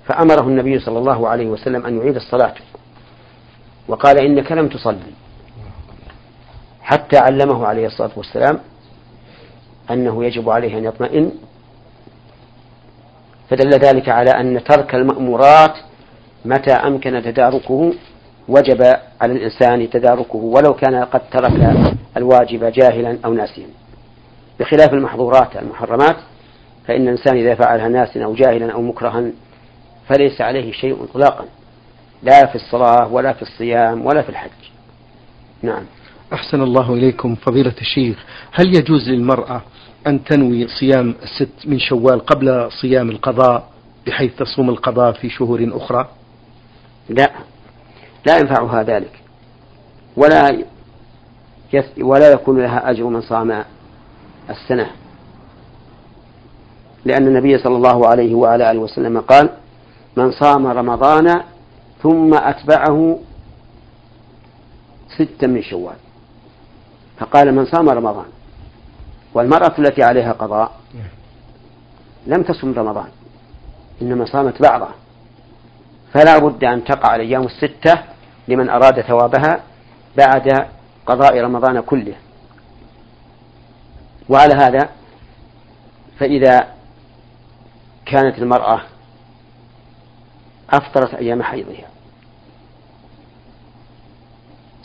فأمره 0.06 0.42
النبي 0.42 0.78
صلى 0.78 0.98
الله 0.98 1.28
عليه 1.28 1.46
وسلم 1.46 1.86
أن 1.86 1.98
يعيد 1.98 2.16
الصلاة. 2.16 2.54
وقال 3.88 4.18
إنك 4.18 4.52
لم 4.52 4.68
تصلي. 4.68 5.12
حتى 6.92 7.18
علمه 7.18 7.66
عليه 7.66 7.86
الصلاة 7.86 8.10
والسلام 8.16 8.58
أنه 9.90 10.24
يجب 10.24 10.50
عليه 10.50 10.78
أن 10.78 10.84
يطمئن 10.84 11.32
فدل 13.50 13.70
ذلك 13.70 14.08
على 14.08 14.30
أن 14.30 14.64
ترك 14.64 14.94
المأمورات 14.94 15.74
متى 16.44 16.72
أمكن 16.72 17.22
تداركه 17.22 17.92
وجب 18.48 18.82
على 19.20 19.32
الإنسان 19.32 19.90
تداركه 19.90 20.36
ولو 20.36 20.74
كان 20.74 21.04
قد 21.04 21.20
ترك 21.30 21.76
الواجب 22.16 22.64
جاهلا 22.64 23.18
أو 23.24 23.34
ناسيا. 23.34 23.66
بخلاف 24.60 24.92
المحظورات 24.92 25.56
المحرمات 25.56 26.16
فإن 26.86 27.02
الإنسان 27.02 27.36
إذا 27.36 27.54
فعلها 27.54 27.88
ناسيا 27.88 28.24
أو 28.24 28.34
جاهلا 28.34 28.72
أو 28.72 28.82
مكرها 28.82 29.24
فليس 30.08 30.40
عليه 30.40 30.72
شيء 30.72 31.04
إطلاقا 31.04 31.44
لا 32.22 32.46
في 32.46 32.54
الصلاة 32.54 33.12
ولا 33.12 33.32
في 33.32 33.42
الصيام 33.42 34.06
ولا 34.06 34.22
في 34.22 34.28
الحج. 34.28 34.50
نعم. 35.62 35.84
أحسن 36.32 36.62
الله 36.62 36.94
إليكم 36.94 37.34
فضيلة 37.34 37.74
الشيخ. 37.80 38.24
هل 38.52 38.76
يجوز 38.76 39.08
للمرأة 39.08 39.62
أن 40.06 40.24
تنوي 40.24 40.68
صيام 40.68 41.14
الست 41.22 41.66
من 41.66 41.78
شوال 41.78 42.20
قبل 42.20 42.68
صيام 42.80 43.10
القضاء 43.10 43.68
بحيث 44.06 44.36
تصوم 44.36 44.70
القضاء 44.70 45.12
في 45.12 45.30
شهور 45.30 45.70
أخرى؟ 45.72 46.08
لا. 47.08 47.30
لا 48.26 48.38
ينفعها 48.38 48.82
ذلك. 48.82 49.20
ولا 50.16 50.64
ولا 52.00 52.32
يكون 52.32 52.62
لها 52.62 52.90
أجر 52.90 53.04
من 53.04 53.20
صام 53.20 53.64
السنة. 54.50 54.90
لأن 57.04 57.26
النبي 57.26 57.58
صلى 57.58 57.76
الله 57.76 58.08
عليه 58.08 58.34
وعلى 58.34 58.70
آله 58.70 58.80
وسلم 58.80 59.20
قال 59.20 59.50
من 60.16 60.30
صام 60.32 60.66
رمضان 60.66 61.40
ثم 62.02 62.34
أتبعه 62.34 63.18
ستا 65.08 65.46
من 65.46 65.62
شوال. 65.62 65.96
فقال 67.18 67.54
من 67.54 67.66
صام 67.66 67.88
رمضان 67.88 68.26
والمرأة 69.34 69.74
التي 69.78 70.02
عليها 70.02 70.32
قضاء 70.32 70.80
لم 72.26 72.42
تصم 72.42 72.72
رمضان 72.72 73.08
إنما 74.02 74.24
صامت 74.24 74.62
بعضه 74.62 74.88
فلا 76.14 76.38
بد 76.38 76.64
أن 76.64 76.84
تقع 76.84 77.16
الأيام 77.16 77.42
الستة 77.42 78.02
لمن 78.48 78.70
أراد 78.70 79.00
ثوابها 79.00 79.60
بعد 80.16 80.68
قضاء 81.06 81.40
رمضان 81.40 81.80
كله. 81.80 82.14
وعلى 84.28 84.54
هذا 84.54 84.88
فإذا 86.18 86.74
كانت 88.06 88.38
المرأة 88.38 88.80
أفطرت 90.70 91.14
أيام 91.14 91.42
حيضها 91.42 91.88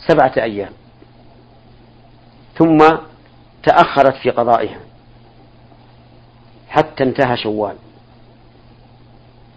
سبعة 0.06 0.32
أيام. 0.36 0.72
ثم 2.58 2.78
تأخرت 3.62 4.14
في 4.14 4.30
قضائها 4.30 4.80
حتى 6.68 7.04
انتهى 7.04 7.36
شوال. 7.36 7.76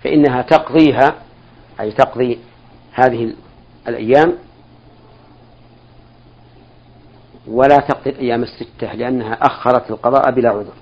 فإنها 0.03 0.41
تقضيها 0.41 1.15
أي 1.79 1.91
تقضي 1.91 2.39
هذه 2.93 3.33
الأيام 3.87 4.37
ولا 7.47 7.77
تقضي 7.77 8.09
الأيام 8.09 8.43
الستة 8.43 8.93
لأنها 8.93 9.33
أخرت 9.33 9.91
القضاء 9.91 10.31
بلا 10.31 10.49
عذر. 10.49 10.73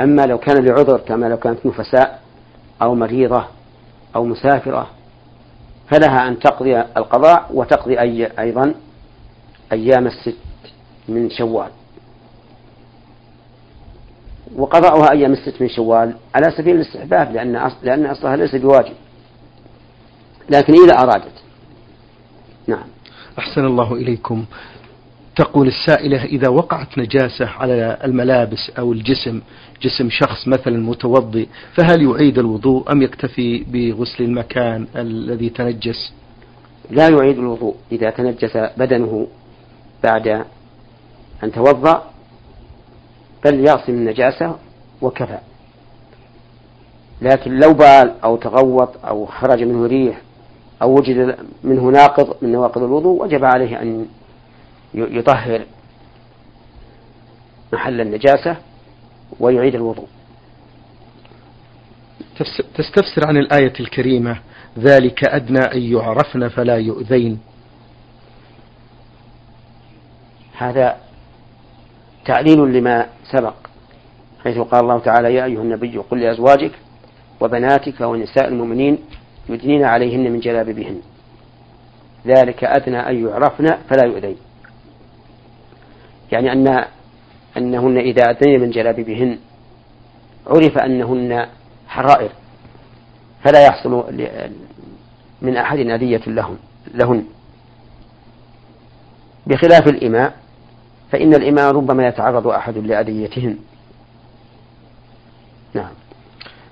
أما 0.00 0.26
لو 0.26 0.38
كان 0.38 0.64
لعذر 0.64 0.98
كما 0.98 1.26
لو 1.26 1.36
كانت 1.36 1.66
نفساء 1.66 2.22
أو 2.82 2.94
مريضة 2.94 3.44
أو 4.16 4.24
مسافرة 4.24 4.90
فلها 5.90 6.28
أن 6.28 6.38
تقضي 6.38 6.80
القضاء 6.80 7.46
وتقضي 7.54 8.00
أي 8.00 8.26
أيضا 8.38 8.74
أيام 9.72 10.06
الست 10.06 10.36
من 11.08 11.30
شوال. 11.30 11.70
وقضاؤها 14.56 15.12
أيام 15.12 15.32
الست 15.32 15.62
من 15.62 15.68
شوال 15.68 16.14
على 16.34 16.52
سبيل 16.56 16.76
الاستحباب 16.76 17.32
لأن 17.32 17.70
لأن 17.82 18.06
أصلها 18.06 18.36
ليس 18.36 18.54
بواجب. 18.54 18.94
لكن 20.50 20.72
إذا 20.72 20.94
أرادت. 20.98 21.42
نعم. 22.66 22.86
أحسن 23.38 23.64
الله 23.64 23.94
إليكم. 23.94 24.44
تقول 25.36 25.68
السائلة 25.68 26.24
إذا 26.24 26.48
وقعت 26.48 26.98
نجاسة 26.98 27.46
على 27.46 27.98
الملابس 28.04 28.70
أو 28.78 28.92
الجسم 28.92 29.40
جسم 29.82 30.10
شخص 30.10 30.48
مثلا 30.48 30.78
متوضئ 30.78 31.46
فهل 31.74 32.02
يعيد 32.02 32.38
الوضوء 32.38 32.92
أم 32.92 33.02
يكتفي 33.02 33.64
بغسل 33.64 34.24
المكان 34.24 34.86
الذي 34.96 35.48
تنجس؟ 35.48 36.12
لا 36.90 37.08
يعيد 37.08 37.38
الوضوء 37.38 37.76
إذا 37.92 38.10
تنجس 38.10 38.56
بدنه 38.56 39.26
بعد 40.04 40.44
أن 41.44 41.52
توضأ 41.52 42.10
بل 43.44 43.54
يغسل 43.54 43.92
النجاسة 43.92 44.56
وكفى. 45.02 45.38
لكن 47.22 47.58
لو 47.58 47.72
بال 47.74 48.14
أو 48.24 48.36
تغوط 48.36 49.04
أو 49.04 49.26
خرج 49.26 49.62
منه 49.62 49.86
ريح 49.86 50.20
أو 50.82 50.94
وجد 50.94 51.36
منه 51.64 51.82
ناقض 51.82 52.36
من 52.42 52.52
نواقض 52.52 52.82
الوضوء 52.82 53.22
وجب 53.22 53.44
عليه 53.44 53.82
أن 53.82 54.06
يطهر 54.94 55.64
محل 57.72 58.00
النجاسة 58.00 58.56
ويعيد 59.40 59.74
الوضوء. 59.74 60.08
تستفسر 62.74 63.26
عن 63.26 63.36
الآية 63.36 63.72
الكريمة 63.80 64.38
ذلك 64.78 65.24
أدنى 65.24 65.58
أن 65.58 65.82
يعرفن 65.82 66.48
فلا 66.48 66.76
يؤذين. 66.76 67.40
هذا 70.58 70.96
تعليل 72.24 72.58
لما 72.58 73.06
سبق 73.32 73.54
حيث 74.44 74.58
قال 74.58 74.80
الله 74.80 74.98
تعالى 74.98 75.34
يا 75.34 75.44
أيها 75.44 75.62
النبي 75.62 75.98
قل 75.98 76.20
لأزواجك 76.20 76.72
وبناتك 77.40 78.00
ونساء 78.00 78.48
المؤمنين 78.48 78.98
يدنين 79.48 79.84
عليهن 79.84 80.32
من 80.32 80.40
جلابيبهن 80.40 81.00
ذلك 82.26 82.64
أدنى 82.64 83.08
أن 83.08 83.26
يعرفن 83.26 83.66
فلا 83.90 84.06
يؤذين. 84.06 84.36
يعني 86.32 86.52
أن 86.52 86.84
أنهن 87.56 87.98
إذا 87.98 88.30
أدنين 88.30 88.60
من 88.60 88.70
جلابيبهن 88.70 89.38
عرف 90.46 90.78
أنهن 90.78 91.46
حرائر 91.88 92.30
فلا 93.44 93.66
يحصل 93.66 94.04
من 95.42 95.56
أحد 95.56 95.78
أذية 95.78 96.22
لهم 96.26 96.56
لهن. 96.94 97.24
بخلاف 99.46 99.88
الإماء 99.88 100.41
فإن 101.12 101.34
الإماء 101.34 101.72
ربما 101.72 102.06
يتعرض 102.06 102.46
أحد 102.46 102.78
لأذيتهن 102.78 103.56
نعم. 105.74 105.90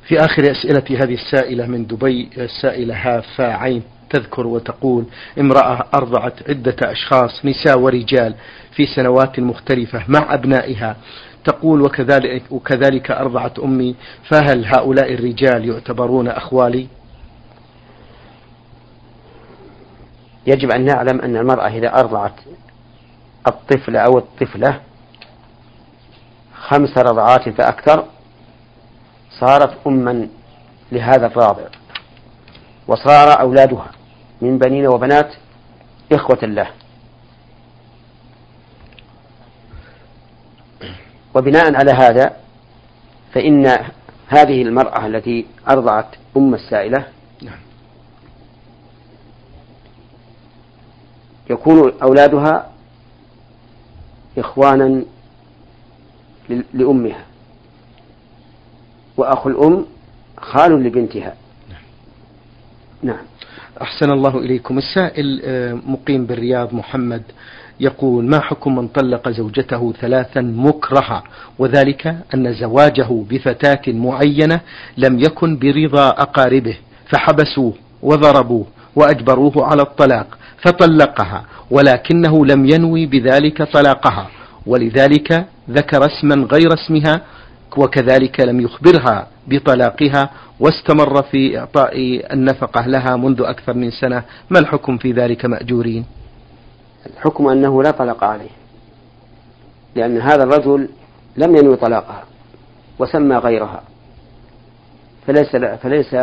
في 0.09 0.21
آخر 0.21 0.43
أسئلة 0.51 1.03
هذه 1.03 1.15
السائلة 1.15 1.67
من 1.67 1.87
دبي 1.87 2.31
السائلة 2.39 2.95
هافا 2.95 3.45
عين 3.45 3.83
تذكر 4.11 4.47
وتقول 4.47 5.05
امرأة 5.41 5.87
أرضعت 5.95 6.49
عدة 6.49 6.77
أشخاص 6.83 7.45
نساء 7.45 7.79
ورجال 7.79 8.35
في 8.73 8.87
سنوات 8.87 9.41
مختلفة 9.41 10.05
مع 10.09 10.35
أبنائها. 10.35 10.97
تقول 11.45 11.83
وكذلك, 11.83 12.43
وكذلك 12.51 13.11
أرضعت 13.11 13.59
أمي 13.59 13.95
فهل 14.29 14.65
هؤلاء 14.65 15.15
الرجال 15.15 15.69
يعتبرون 15.69 16.29
أخوالي؟ 16.29 16.87
يجب 20.47 20.71
أن 20.71 20.85
نعلم 20.85 21.21
أن 21.21 21.37
المرأة 21.37 21.69
إذا 21.69 22.01
أرضعت 22.01 22.35
الطفل 23.47 23.97
أو 23.97 24.19
الطفلة 24.19 24.81
خمس 26.55 26.99
رضعات 26.99 27.49
فأكثر 27.49 28.05
صارت 29.41 29.87
أما 29.87 30.29
لهذا 30.93 31.27
الراضع 31.27 31.67
وصار 32.89 33.41
أولادها 33.41 33.91
من 34.41 34.59
بنين 34.59 34.87
وبنات 34.87 35.35
إخوة 36.13 36.39
له 36.43 36.71
وبناء 41.35 41.75
على 41.75 41.91
هذا 41.91 42.37
فإن 43.35 43.67
هذه 44.29 44.63
المرأة 44.63 45.07
التي 45.07 45.47
أرضعت 45.69 46.07
أم 46.37 46.55
السائلة 46.55 47.07
نعم. 47.43 47.59
يكون 51.51 51.93
أولادها 52.03 52.71
إخوانا 54.39 55.03
لأمها. 56.75 57.25
وأخو 59.17 59.49
الأم 59.49 59.85
خال 60.39 60.73
لبنتها. 60.73 61.35
نعم, 61.71 61.83
نعم. 63.03 63.25
أحسن 63.83 64.11
الله 64.11 64.39
إليكم. 64.39 64.79
السائل 64.79 65.41
آه، 65.45 65.73
مقيم 65.87 66.27
بالرياض 66.27 66.75
محمد 66.75 67.23
يقول 67.81 68.25
ما 68.25 68.41
حكم 68.41 68.77
من 68.77 68.89
طلق 68.89 69.29
زوجته 69.29 69.93
ثلاثا 70.01 70.41
مكرها؟ 70.41 71.25
وذلك 71.59 72.07
أن 72.35 72.53
زواجه 72.53 73.09
بفتاة 73.31 73.83
معينة 73.93 74.61
لم 74.97 75.19
يكن 75.19 75.59
برضا 75.59 76.09
أقاربه 76.09 76.77
فحبسوه 77.07 77.75
وضربوه 78.03 78.67
وأجبروه 78.97 79.67
على 79.67 79.83
الطلاق. 79.83 80.39
فطلقها 80.63 81.45
ولكنه 81.71 82.47
لم 82.47 82.67
ينوي 82.67 83.07
بذلك 83.07 83.63
طلاقها 83.63 84.27
ولذلك 84.67 85.47
ذكر 85.71 86.07
اسما 86.07 86.35
غير 86.53 86.75
اسمها 86.75 87.21
وكذلك 87.77 88.41
لم 88.41 88.61
يخبرها 88.61 89.27
بطلاقها 89.47 90.31
واستمر 90.61 91.23
في 91.23 91.59
إعطاء 91.59 91.93
النفقة 92.33 92.87
لها 92.87 93.17
منذ 93.17 93.43
أكثر 93.43 93.75
من 93.75 93.91
سنة. 93.91 94.23
ما 94.51 94.59
الحكم 94.59 94.99
في 94.99 95.13
ذلك 95.13 95.45
مأجورين؟ 95.45 96.05
الحكم 97.07 97.47
أنه 97.49 97.83
لا 97.83 97.91
طلاق 97.91 98.25
عليه 98.25 98.51
لأن 99.97 100.21
هذا 100.21 100.43
الرجل 100.43 100.89
لم 101.37 101.57
ينوي 101.57 101.77
طلاقها 101.77 102.25
وسمى 102.99 103.37
غيرها 103.37 103.83
فليس 105.27 105.57
فليس 105.83 106.17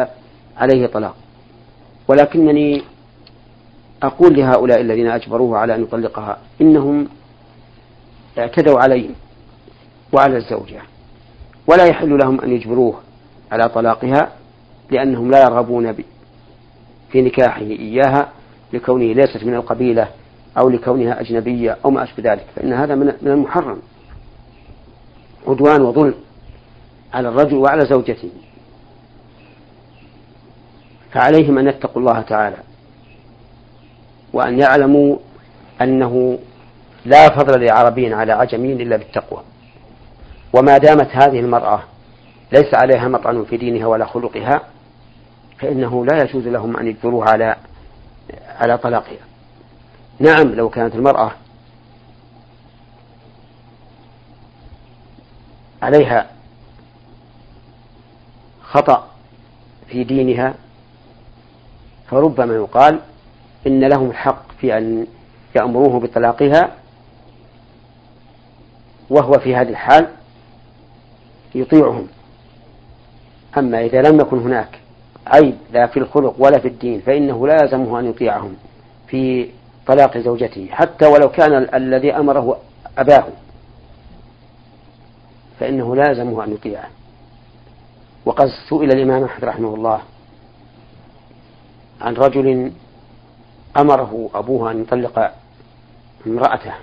عليه 0.58 0.88
طلاق. 0.88 1.15
ولكنني 2.08 2.84
أقول 4.03 4.33
لهؤلاء 4.33 4.81
الذين 4.81 5.07
أجبروه 5.07 5.57
على 5.57 5.75
أن 5.75 5.83
يطلقها 5.83 6.38
إنهم 6.62 7.07
اعتدوا 8.38 8.79
عليه 8.79 9.10
وعلى 10.13 10.38
الزوجة 10.38 10.81
ولا 11.67 11.86
يحل 11.86 12.17
لهم 12.17 12.41
أن 12.41 12.51
يجبروه 12.51 12.99
على 13.51 13.69
طلاقها 13.69 14.31
لأنهم 14.91 15.31
لا 15.31 15.41
يرغبون 15.41 15.93
في 17.12 17.21
نكاحه 17.21 17.62
إياها 17.62 18.29
لكونه 18.73 19.13
ليست 19.13 19.43
من 19.43 19.53
القبيلة 19.53 20.07
أو 20.57 20.69
لكونها 20.69 21.21
أجنبية 21.21 21.77
أو 21.86 21.91
ما 21.91 22.03
أشبه 22.03 22.31
ذلك 22.31 22.45
فإن 22.55 22.73
هذا 22.73 22.95
من 22.95 23.13
المحرم. 23.23 23.79
عدوان 25.47 25.81
وظلم 25.81 26.15
على 27.13 27.29
الرجل 27.29 27.55
وعلى 27.55 27.86
زوجته. 27.86 28.29
فعليهم 31.12 31.57
أن 31.57 31.67
يتقوا 31.67 32.01
الله 32.01 32.21
تعالى. 32.21 32.57
وأن 34.38 34.60
يعلموا 34.60 35.17
أنه 35.82 36.39
لا 37.06 37.30
فضل 37.30 37.65
لعربي 37.65 38.13
على 38.13 38.34
عجمي 38.34 38.73
إلا 38.73 38.97
بالتقوى. 38.97 39.43
وما 40.54 40.78
دامت 40.78 41.10
هذه 41.12 41.39
المرأة 41.39 41.84
ليس 42.52 42.73
عليها 42.73 43.08
مطعن 43.08 43.43
في 43.43 43.58
دينها 43.58 43.88
ولا 43.88 44.06
خلقها 44.06 44.62
فإنه 45.60 46.06
لا 46.06 46.23
يجوز 46.23 46.47
لهم 46.47 46.78
أن 46.78 46.88
يجبروها 46.88 47.30
على 47.30 47.56
على 48.47 48.78
طلاقها. 48.78 49.26
نعم 50.19 50.47
لو 50.47 50.69
كانت 50.69 50.95
المرأة 50.95 51.32
عليها 55.82 56.30
خطأ 58.63 59.08
في 59.88 60.04
دينها 60.04 60.54
فربما 62.10 62.56
يقال 62.56 63.00
إن 63.67 63.84
لهم 63.84 64.10
الحق 64.10 64.51
في 64.62 64.77
أن 64.77 65.08
يأمروه 65.56 65.99
بطلاقها 65.99 66.75
وهو 69.10 69.32
في 69.32 69.56
هذه 69.56 69.69
الحال 69.69 70.08
يطيعهم. 71.56 72.08
أما 73.58 73.86
إذا 73.86 74.01
لم 74.01 74.19
يكن 74.19 74.38
هناك 74.39 74.80
عيب 75.27 75.58
لا 75.73 75.88
في 75.88 75.97
الخلق 75.97 76.36
ولا 76.39 76.60
في 76.60 76.67
الدين 76.67 77.01
فإنه 77.01 77.47
لا 77.47 77.58
يلزمه 77.62 77.99
أن 77.99 78.10
يطيعهم 78.10 78.56
في 79.08 79.49
طلاق 79.88 80.17
زوجته 80.17 80.67
حتى 80.71 81.06
ولو 81.06 81.30
كان 81.30 81.67
الذي 81.73 82.12
أمره 82.13 82.58
أباه 82.97 83.27
فإنه 85.60 85.95
لازمه 85.95 86.43
أن 86.43 86.53
يطيعه. 86.53 86.89
وقد 88.25 88.47
سئل 88.69 88.91
الإمام 88.91 89.23
أحمد 89.23 89.45
رحمه 89.45 89.75
الله 89.75 90.01
عن 92.01 92.13
رجل 92.13 92.71
أمره 93.77 94.30
أبوه 94.34 94.71
أن 94.71 94.82
يطلق 94.82 95.32
امرأته. 96.27 96.73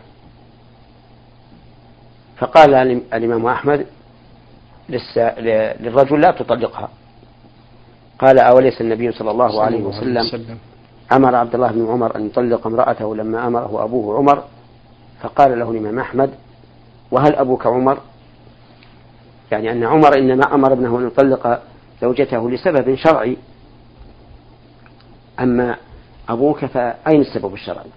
فقال 2.36 2.74
الإمام 3.14 3.46
أحمد 3.46 3.86
للرجل 4.88 6.20
لا 6.20 6.30
تطلقها. 6.30 6.88
قال 8.18 8.38
أوليس 8.38 8.80
النبي 8.80 9.12
صلى 9.12 9.30
الله 9.30 9.62
عليه 9.62 9.82
وسلم. 9.82 10.58
أمر 11.12 11.34
عبد 11.34 11.54
الله 11.54 11.68
بن 11.68 11.86
عمر 11.86 12.16
أن 12.16 12.26
يطلق 12.26 12.66
امرأته 12.66 13.16
لما 13.16 13.46
أمره 13.46 13.84
أبوه 13.84 14.18
عمر. 14.18 14.44
فقال 15.22 15.58
له 15.58 15.70
الإمام 15.70 15.98
أحمد 15.98 16.30
وهل 17.10 17.34
أبوك 17.34 17.66
عمر؟ 17.66 17.98
يعني 19.52 19.72
أن 19.72 19.84
عمر 19.84 20.18
إنما 20.18 20.54
أمر 20.54 20.72
ابنه 20.72 20.98
أن 20.98 21.06
يطلق 21.06 21.62
زوجته 22.02 22.50
لسبب 22.50 22.94
شرعي. 22.94 23.36
أما 25.40 25.76
أبوك 26.28 26.64
فأين 26.64 27.20
السبب 27.20 27.54
الشرعي؟ 27.54 27.90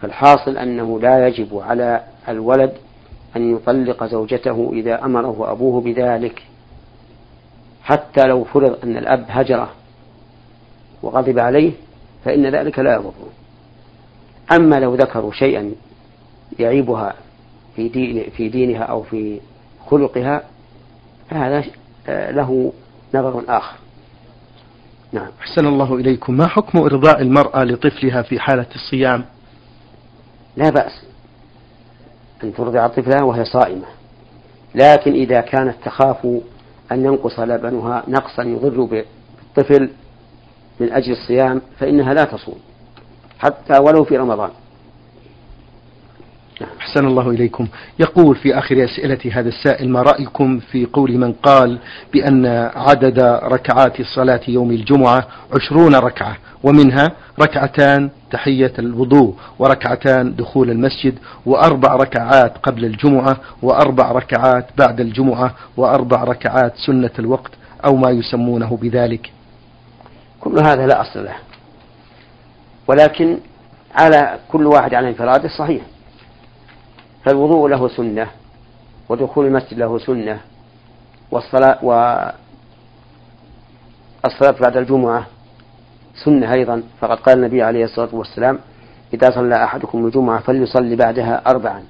فالحاصل 0.00 0.56
أنه 0.58 1.00
لا 1.00 1.26
يجب 1.28 1.58
على 1.58 2.04
الولد 2.28 2.72
أن 3.36 3.56
يطلق 3.56 4.04
زوجته 4.04 4.70
إذا 4.72 5.04
أمره 5.04 5.52
أبوه 5.52 5.80
بذلك 5.80 6.42
حتى 7.82 8.26
لو 8.26 8.44
فرض 8.44 8.78
أن 8.84 8.96
الأب 8.96 9.24
هجره 9.28 9.70
وغضب 11.02 11.38
عليه 11.38 11.72
فإن 12.24 12.46
ذلك 12.46 12.78
لا 12.78 12.94
يضره 12.94 13.30
أما 14.52 14.76
لو 14.76 14.94
ذكروا 14.94 15.32
شيئا 15.32 15.72
يعيبها 16.58 17.14
في, 17.76 17.88
دين 17.88 18.30
في 18.30 18.48
دينها 18.48 18.82
أو 18.82 19.02
في 19.02 19.40
خلقها 19.86 20.42
فهذا 21.30 21.64
له 22.08 22.72
نظر 23.14 23.44
آخر. 23.48 23.76
نعم. 25.12 25.28
أحسن 25.40 25.66
الله 25.66 25.94
إليكم. 25.94 26.36
ما 26.36 26.46
حكم 26.46 26.78
إرضاء 26.78 27.22
المرأة 27.22 27.64
لطفلها 27.64 28.22
في 28.22 28.40
حالة 28.40 28.66
الصيام؟ 28.74 29.24
لا 30.56 30.70
بأس 30.70 31.02
أن 32.44 32.54
ترضع 32.54 32.86
طفلها 32.86 33.22
وهي 33.22 33.44
صائمة. 33.44 33.86
لكن 34.74 35.12
إذا 35.12 35.40
كانت 35.40 35.74
تخاف 35.84 36.26
أن 36.92 37.04
ينقص 37.04 37.40
لبنها 37.40 38.04
نقصا 38.08 38.42
يضر 38.42 38.84
بالطفل 38.84 39.90
من 40.80 40.92
أجل 40.92 41.12
الصيام 41.12 41.62
فإنها 41.78 42.14
لا 42.14 42.24
تصوم 42.24 42.58
حتى 43.38 43.78
ولو 43.78 44.04
في 44.04 44.16
رمضان. 44.16 44.50
أحسن 46.62 47.06
الله 47.06 47.30
إليكم. 47.30 47.68
يقول 47.98 48.36
في 48.36 48.58
آخر 48.58 48.84
أسئلة 48.84 49.18
هذا 49.32 49.48
السائل 49.48 49.88
ما 49.90 50.02
رأيكم 50.02 50.58
في 50.58 50.86
قول 50.86 51.18
من 51.18 51.32
قال 51.32 51.78
بأن 52.12 52.46
عدد 52.76 53.20
ركعات 53.42 54.02
صلاة 54.02 54.40
يوم 54.48 54.70
الجمعة 54.70 55.26
عشرون 55.54 55.94
ركعة 55.94 56.36
ومنها 56.62 57.12
ركعتان 57.40 58.10
تحية 58.30 58.72
الوضوء 58.78 59.34
وركعتان 59.58 60.34
دخول 60.36 60.70
المسجد 60.70 61.18
وأربع 61.46 61.96
ركعات 61.96 62.58
قبل 62.58 62.84
الجمعة 62.84 63.36
وأربع 63.62 64.12
ركعات 64.12 64.66
بعد 64.78 65.00
الجمعة 65.00 65.54
وأربع 65.76 66.24
ركعات 66.24 66.72
سنة 66.86 67.10
الوقت 67.18 67.50
أو 67.84 67.96
ما 67.96 68.10
يسمونه 68.10 68.78
بذلك؟ 68.82 69.32
كل 70.40 70.58
هذا 70.58 70.86
لا 70.86 71.00
أصل 71.00 71.24
له. 71.24 71.36
ولكن 72.88 73.38
على 73.94 74.38
كل 74.48 74.66
واحد 74.66 74.94
على 74.94 75.08
انفراده 75.08 75.48
صحيح. 75.58 75.82
فالوضوء 77.26 77.68
له 77.68 77.88
سنة 77.88 78.30
ودخول 79.08 79.46
المسجد 79.46 79.78
له 79.78 79.98
سنة 79.98 80.40
والصلاة 81.30 81.84
والصلاة 84.24 84.54
بعد 84.60 84.76
الجمعة 84.76 85.26
سنة 86.24 86.52
أيضا. 86.52 86.82
فقد 87.00 87.18
قال 87.18 87.38
النبي 87.38 87.62
عليه 87.62 87.84
الصلاة 87.84 88.14
والسلام 88.14 88.58
إذا 89.14 89.30
صلى 89.30 89.64
أحدكم 89.64 90.06
الجمعة 90.06 90.40
فليصلي 90.40 90.96
بعدها 90.96 91.42
أربعا. 91.46 91.84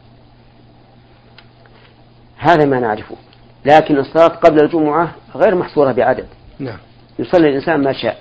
هذا 2.37 2.65
ما 2.65 2.81
نعرفه. 2.81 3.17
لكن 3.65 3.99
الصلاة 3.99 4.29
قبل 4.29 4.65
الجمعة 4.65 5.15
غير 5.35 5.55
محصورة 5.55 5.93
بعدد. 5.93 6.27
نعم. 6.59 6.79
يصلي 7.19 7.49
الإنسان 7.49 7.83
ما 7.83 7.93
شاء 7.93 8.19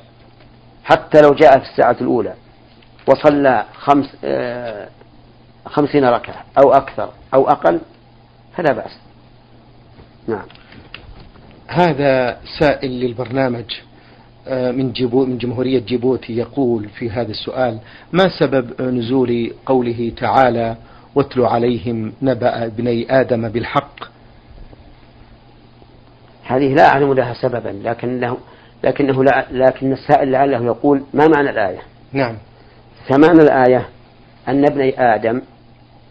حتى 0.84 1.22
لو 1.22 1.30
جاء 1.30 1.60
في 1.60 1.66
الساعة 1.72 1.98
الأولى 2.02 2.34
وصلى 3.08 3.66
خمس 3.74 4.16
آه 4.24 4.90
خمسين 5.66 6.06
ركعة 6.06 6.44
أو 6.64 6.74
أكثر 6.74 7.10
أو 7.34 7.50
أقل 7.50 7.82
فلا 8.56 8.74
بأس. 8.74 8.98
نعم. 10.28 10.46
هذا 11.68 12.38
سائل 12.60 12.92
للبرنامج 12.92 13.66
آه، 14.48 14.72
من 14.72 14.92
جيبو 14.92 15.26
من 15.26 15.38
جمهورية 15.38 15.80
جيبوتي 15.80 16.38
يقول 16.38 16.90
في 16.90 17.10
هذا 17.10 17.32
السؤال 17.32 17.80
ما 18.14 18.30
سبب 18.40 18.82
نزول 18.82 19.54
قوله 19.66 20.12
تعالى 20.18 20.76
واتل 21.16 21.42
عليهم 21.42 22.14
نبأ 22.22 22.66
ابني 22.66 23.20
آدم 23.22 23.50
بالحق 23.50 24.04
هذه 26.44 26.74
لا 26.74 26.88
أعلم 26.88 27.14
لها 27.14 27.34
سببا 27.34 27.70
لكنه 27.84 28.38
لكنه 28.84 29.24
لا 29.24 29.46
لكن 29.52 29.92
السائل 29.92 30.32
لعله 30.32 30.66
يقول 30.66 31.04
ما 31.14 31.28
معنى 31.28 31.50
الآية؟ 31.50 31.80
نعم. 32.14 32.38
فمعنى 33.08 33.42
الآية 33.42 33.88
أن 34.48 34.66
ابني 34.66 35.02
آدم 35.16 35.42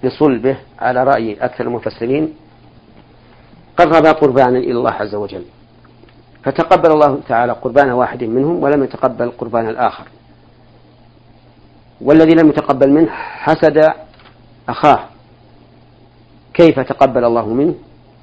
بصلبه 0.04 0.56
على 0.78 1.04
رأي 1.04 1.44
أكثر 1.44 1.64
المفسرين 1.64 2.34
قرب 3.76 4.06
قربانا 4.06 4.58
إلى 4.58 4.72
الله 4.72 4.90
عز 4.90 5.14
وجل 5.14 5.44
فتقبل 6.44 6.92
الله 6.92 7.20
تعالى 7.28 7.52
قربان 7.52 7.90
واحد 7.90 8.24
منهم 8.24 8.62
ولم 8.62 8.84
يتقبل 8.84 9.30
قربان 9.30 9.68
الآخر. 9.68 10.04
والذي 12.00 12.34
لم 12.34 12.48
يتقبل 12.48 12.90
منه 12.90 13.10
حسد 13.12 13.92
أخاه 14.68 15.00
كيف 16.54 16.80
تقبل 16.80 17.24
الله 17.24 17.46
منه 17.48 17.74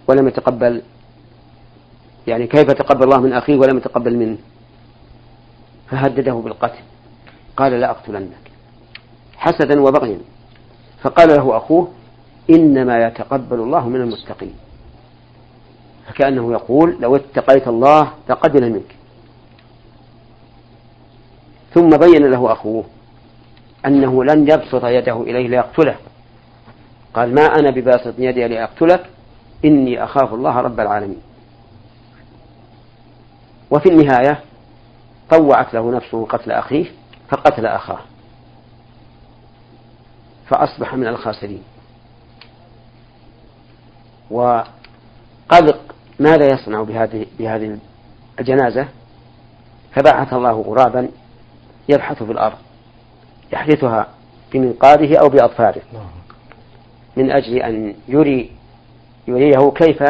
ولم 0.08 0.28
يتقبل 0.28 0.82
يعني 2.28 2.48
كيف 2.48 2.72
تقبل 2.72 3.04
الله 3.04 3.20
من 3.22 3.34
أخيه 3.34 3.56
ولم 3.56 3.78
يتقبل 3.78 4.18
منه؟ 4.18 4.38
فهدده 5.90 6.34
بالقتل 6.34 6.80
قال 7.58 7.72
لا 7.72 7.92
أقتلنك. 7.92 8.52
حسدا 9.38 9.82
وبغيا. 9.82 10.20
فقال 11.02 11.30
له 11.30 11.58
أخوه 11.58 11.88
إنما 12.50 13.08
يتقبل 13.08 13.60
الله 13.60 13.90
من 13.90 14.02
المتقين. 14.02 14.56
فكأنه 16.08 16.52
يقول 16.52 16.98
لو 17.00 17.16
اتقيت 17.16 17.68
الله 17.68 18.12
لقبل 18.30 18.72
منك. 18.72 18.96
ثم 21.74 21.90
بين 21.90 22.32
له 22.32 22.52
أخوه 22.52 22.84
أنه 23.86 24.24
لن 24.24 24.52
يبسط 24.52 24.86
يده 24.86 25.22
إليه 25.22 25.48
ليقتله. 25.48 25.96
قال 27.14 27.36
ما 27.36 27.42
أنا 27.42 27.70
بباسط 27.70 28.14
يدي 28.18 28.48
لأقتلك؟ 28.48 29.06
إني 29.66 30.04
أخاف 30.04 30.34
الله 30.34 30.58
رب 30.58 30.80
العالمين. 30.80 31.22
وفي 33.72 33.90
النهاية 33.90 34.40
طوعت 35.30 35.74
له 35.74 35.92
نفسه 35.92 36.26
قتل 36.26 36.52
أخيه 36.52 36.86
فقتل 37.30 37.66
أخاه. 37.66 38.00
فأصبح 40.52 40.96
من 40.96 41.08
الخاسرين. 41.08 41.64
وقلق 44.32 45.96
ماذا 46.20 46.54
يصنع 46.54 46.84
بهذه 46.84 47.26
بهذه 47.40 47.78
الجنازة؟ 48.40 48.88
فبعث 49.92 50.34
الله 50.34 50.52
غرابا 50.52 51.10
يبحث 51.90 52.24
في 52.24 52.32
الأرض 52.32 52.58
يحدثها 53.54 54.08
بمنقاره 54.54 55.18
أو 55.18 55.30
بأطفاله 55.30 55.82
من 57.18 57.32
أجل 57.32 57.58
أن 57.58 57.96
يري 58.08 58.52
يريه 59.28 59.72
كيف 59.72 60.04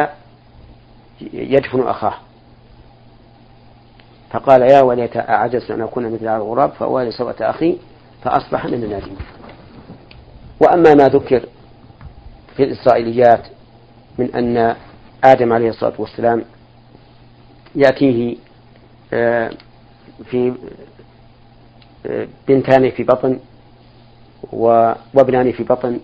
يدفن 1.32 1.88
أخاه. 1.88 2.14
فقال 4.30 4.62
يا 4.62 4.80
وليت 4.80 5.16
أعجزت 5.16 5.70
أن 5.70 5.82
أكون 5.82 6.12
مثل 6.12 6.28
هذا 6.28 6.36
الغراب 6.36 6.70
فأوالي 6.70 7.10
سوءة 7.10 7.36
أخي 7.40 7.78
فأصبح 8.22 8.66
من 8.66 8.74
النادمين. 8.74 9.16
وأما 10.60 10.94
ما 10.94 11.08
ذكر 11.08 11.46
في 12.56 12.62
الإسرائيليات 12.62 13.46
من 14.18 14.34
أن 14.34 14.76
آدم 15.24 15.52
عليه 15.52 15.68
الصلاة 15.68 15.92
والسلام 15.98 16.44
يأتيه 17.74 18.36
آه، 19.12 19.50
في 20.24 20.52
آه، 22.06 22.28
بنتان 22.48 22.90
في 22.90 23.02
بطن 23.02 23.38
وابنان 25.14 25.52
في 25.52 25.62
بطن 25.62 26.00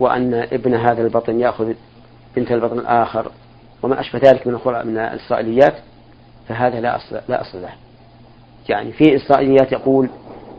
وأن 0.00 0.34
ابن 0.34 0.74
هذا 0.74 1.02
البطن 1.02 1.40
يأخذ 1.40 1.72
بنت 2.36 2.52
البطن 2.52 2.78
الآخر 2.78 3.30
وما 3.82 4.00
أشبه 4.00 4.20
ذلك 4.24 4.46
من 4.46 4.54
من 4.84 4.98
الإسرائيليات 4.98 5.74
فهذا 6.48 6.80
لا 6.80 6.96
أصل 6.96 7.20
لا 7.28 7.40
أصل 7.40 7.62
له. 7.62 7.72
يعني 8.68 8.92
في 8.92 9.16
إسرائيليات 9.16 9.72
يقول 9.72 10.08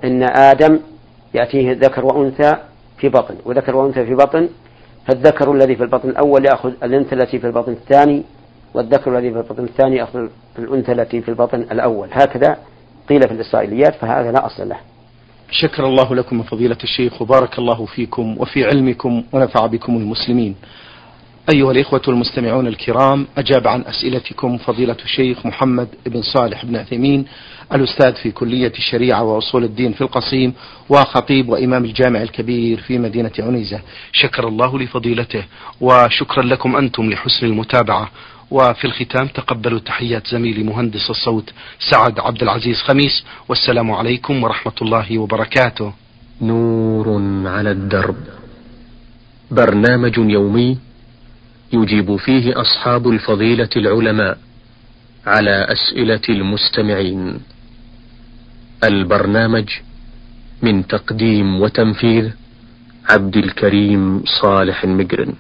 إن 0.04 0.24
آدم 0.38 0.80
يأتيه 1.34 1.72
ذكر 1.72 2.06
وأنثى 2.06 2.58
في 3.00 3.10
بطن 3.10 3.36
وذكر 3.46 3.76
وأنثى 3.76 4.06
في 4.06 4.16
بطن 4.16 4.50
فالذكر 5.08 5.52
الذي 5.52 5.76
في 5.76 5.84
البطن 5.84 6.10
الأول 6.10 6.46
يأخذ 6.46 6.72
الأنثى 6.84 7.16
التي 7.16 7.40
في 7.40 7.48
البطن 7.48 7.72
الثاني 7.72 8.24
والذكر 8.74 9.18
الذي 9.18 9.32
في 9.32 9.38
البطن 9.38 9.64
الثاني 9.64 9.96
يأخذ 9.96 10.28
الأنثى 10.60 10.92
التي 10.92 11.22
في 11.22 11.30
البطن 11.30 11.62
الأول. 11.62 12.08
هكذا 12.12 12.58
قيل 13.10 13.22
في 13.28 13.34
الإسرائيليات 13.34 13.96
فهذا 13.96 14.32
لا 14.32 14.46
أصل 14.46 14.70
له. 14.70 14.78
شكر 15.52 15.86
الله 15.88 16.16
لكم 16.16 16.44
فضيلة 16.44 16.78
الشيخ 16.84 17.22
وبارك 17.22 17.60
الله 17.60 17.86
فيكم 17.86 18.36
وفي 18.40 18.66
علمكم 18.66 19.24
ونفع 19.34 19.66
بكم 19.66 19.98
المسلمين. 19.98 20.56
أيها 21.54 21.72
الإخوة 21.72 22.02
المستمعون 22.08 22.68
الكرام 22.68 23.28
أجاب 23.38 23.68
عن 23.68 23.82
أسئلتكم 23.82 24.58
فضيلة 24.58 24.96
الشيخ 25.04 25.46
محمد 25.46 25.88
بن 26.06 26.22
صالح 26.22 26.66
بن 26.66 26.76
عثيمين 26.76 27.26
الأستاذ 27.74 28.14
في 28.16 28.32
كلية 28.32 28.72
الشريعة 28.78 29.24
وأصول 29.24 29.64
الدين 29.64 29.94
في 29.94 30.02
القصيم 30.02 30.54
وخطيب 30.90 31.50
وإمام 31.50 31.86
الجامع 31.86 32.22
الكبير 32.22 32.80
في 32.82 32.98
مدينة 32.98 33.32
عنيزة. 33.40 33.82
شكر 34.12 34.48
الله 34.48 34.80
لفضيلته 34.80 35.44
وشكرا 35.82 36.44
لكم 36.44 36.76
أنتم 36.76 37.10
لحسن 37.10 37.46
المتابعة. 37.46 38.10
وفي 38.52 38.86
الختام 38.86 39.28
تقبلوا 39.28 39.80
تحيات 39.80 40.28
زميلي 40.28 40.64
مهندس 40.64 41.10
الصوت 41.10 41.54
سعد 41.92 42.20
عبد 42.20 42.42
العزيز 42.42 42.78
خميس 42.78 43.24
والسلام 43.50 43.92
عليكم 43.92 44.44
ورحمة 44.44 44.74
الله 44.82 45.18
وبركاته. 45.18 45.94
نور 46.42 47.08
على 47.46 47.72
الدرب. 47.72 48.18
برنامج 49.52 50.18
يومي 50.18 50.89
يجيب 51.74 52.16
فيه 52.16 52.62
أصحاب 52.62 53.10
الفضيلة 53.10 53.70
العلماء 53.76 54.38
على 55.26 55.68
أسئلة 55.72 56.22
المستمعين. 56.30 57.40
البرنامج 58.84 59.70
من 60.62 60.88
تقديم 60.88 61.62
وتنفيذ 61.62 62.30
عبد 63.10 63.38
الكريم 63.38 64.24
صالح 64.42 64.84
المقرن 64.84 65.34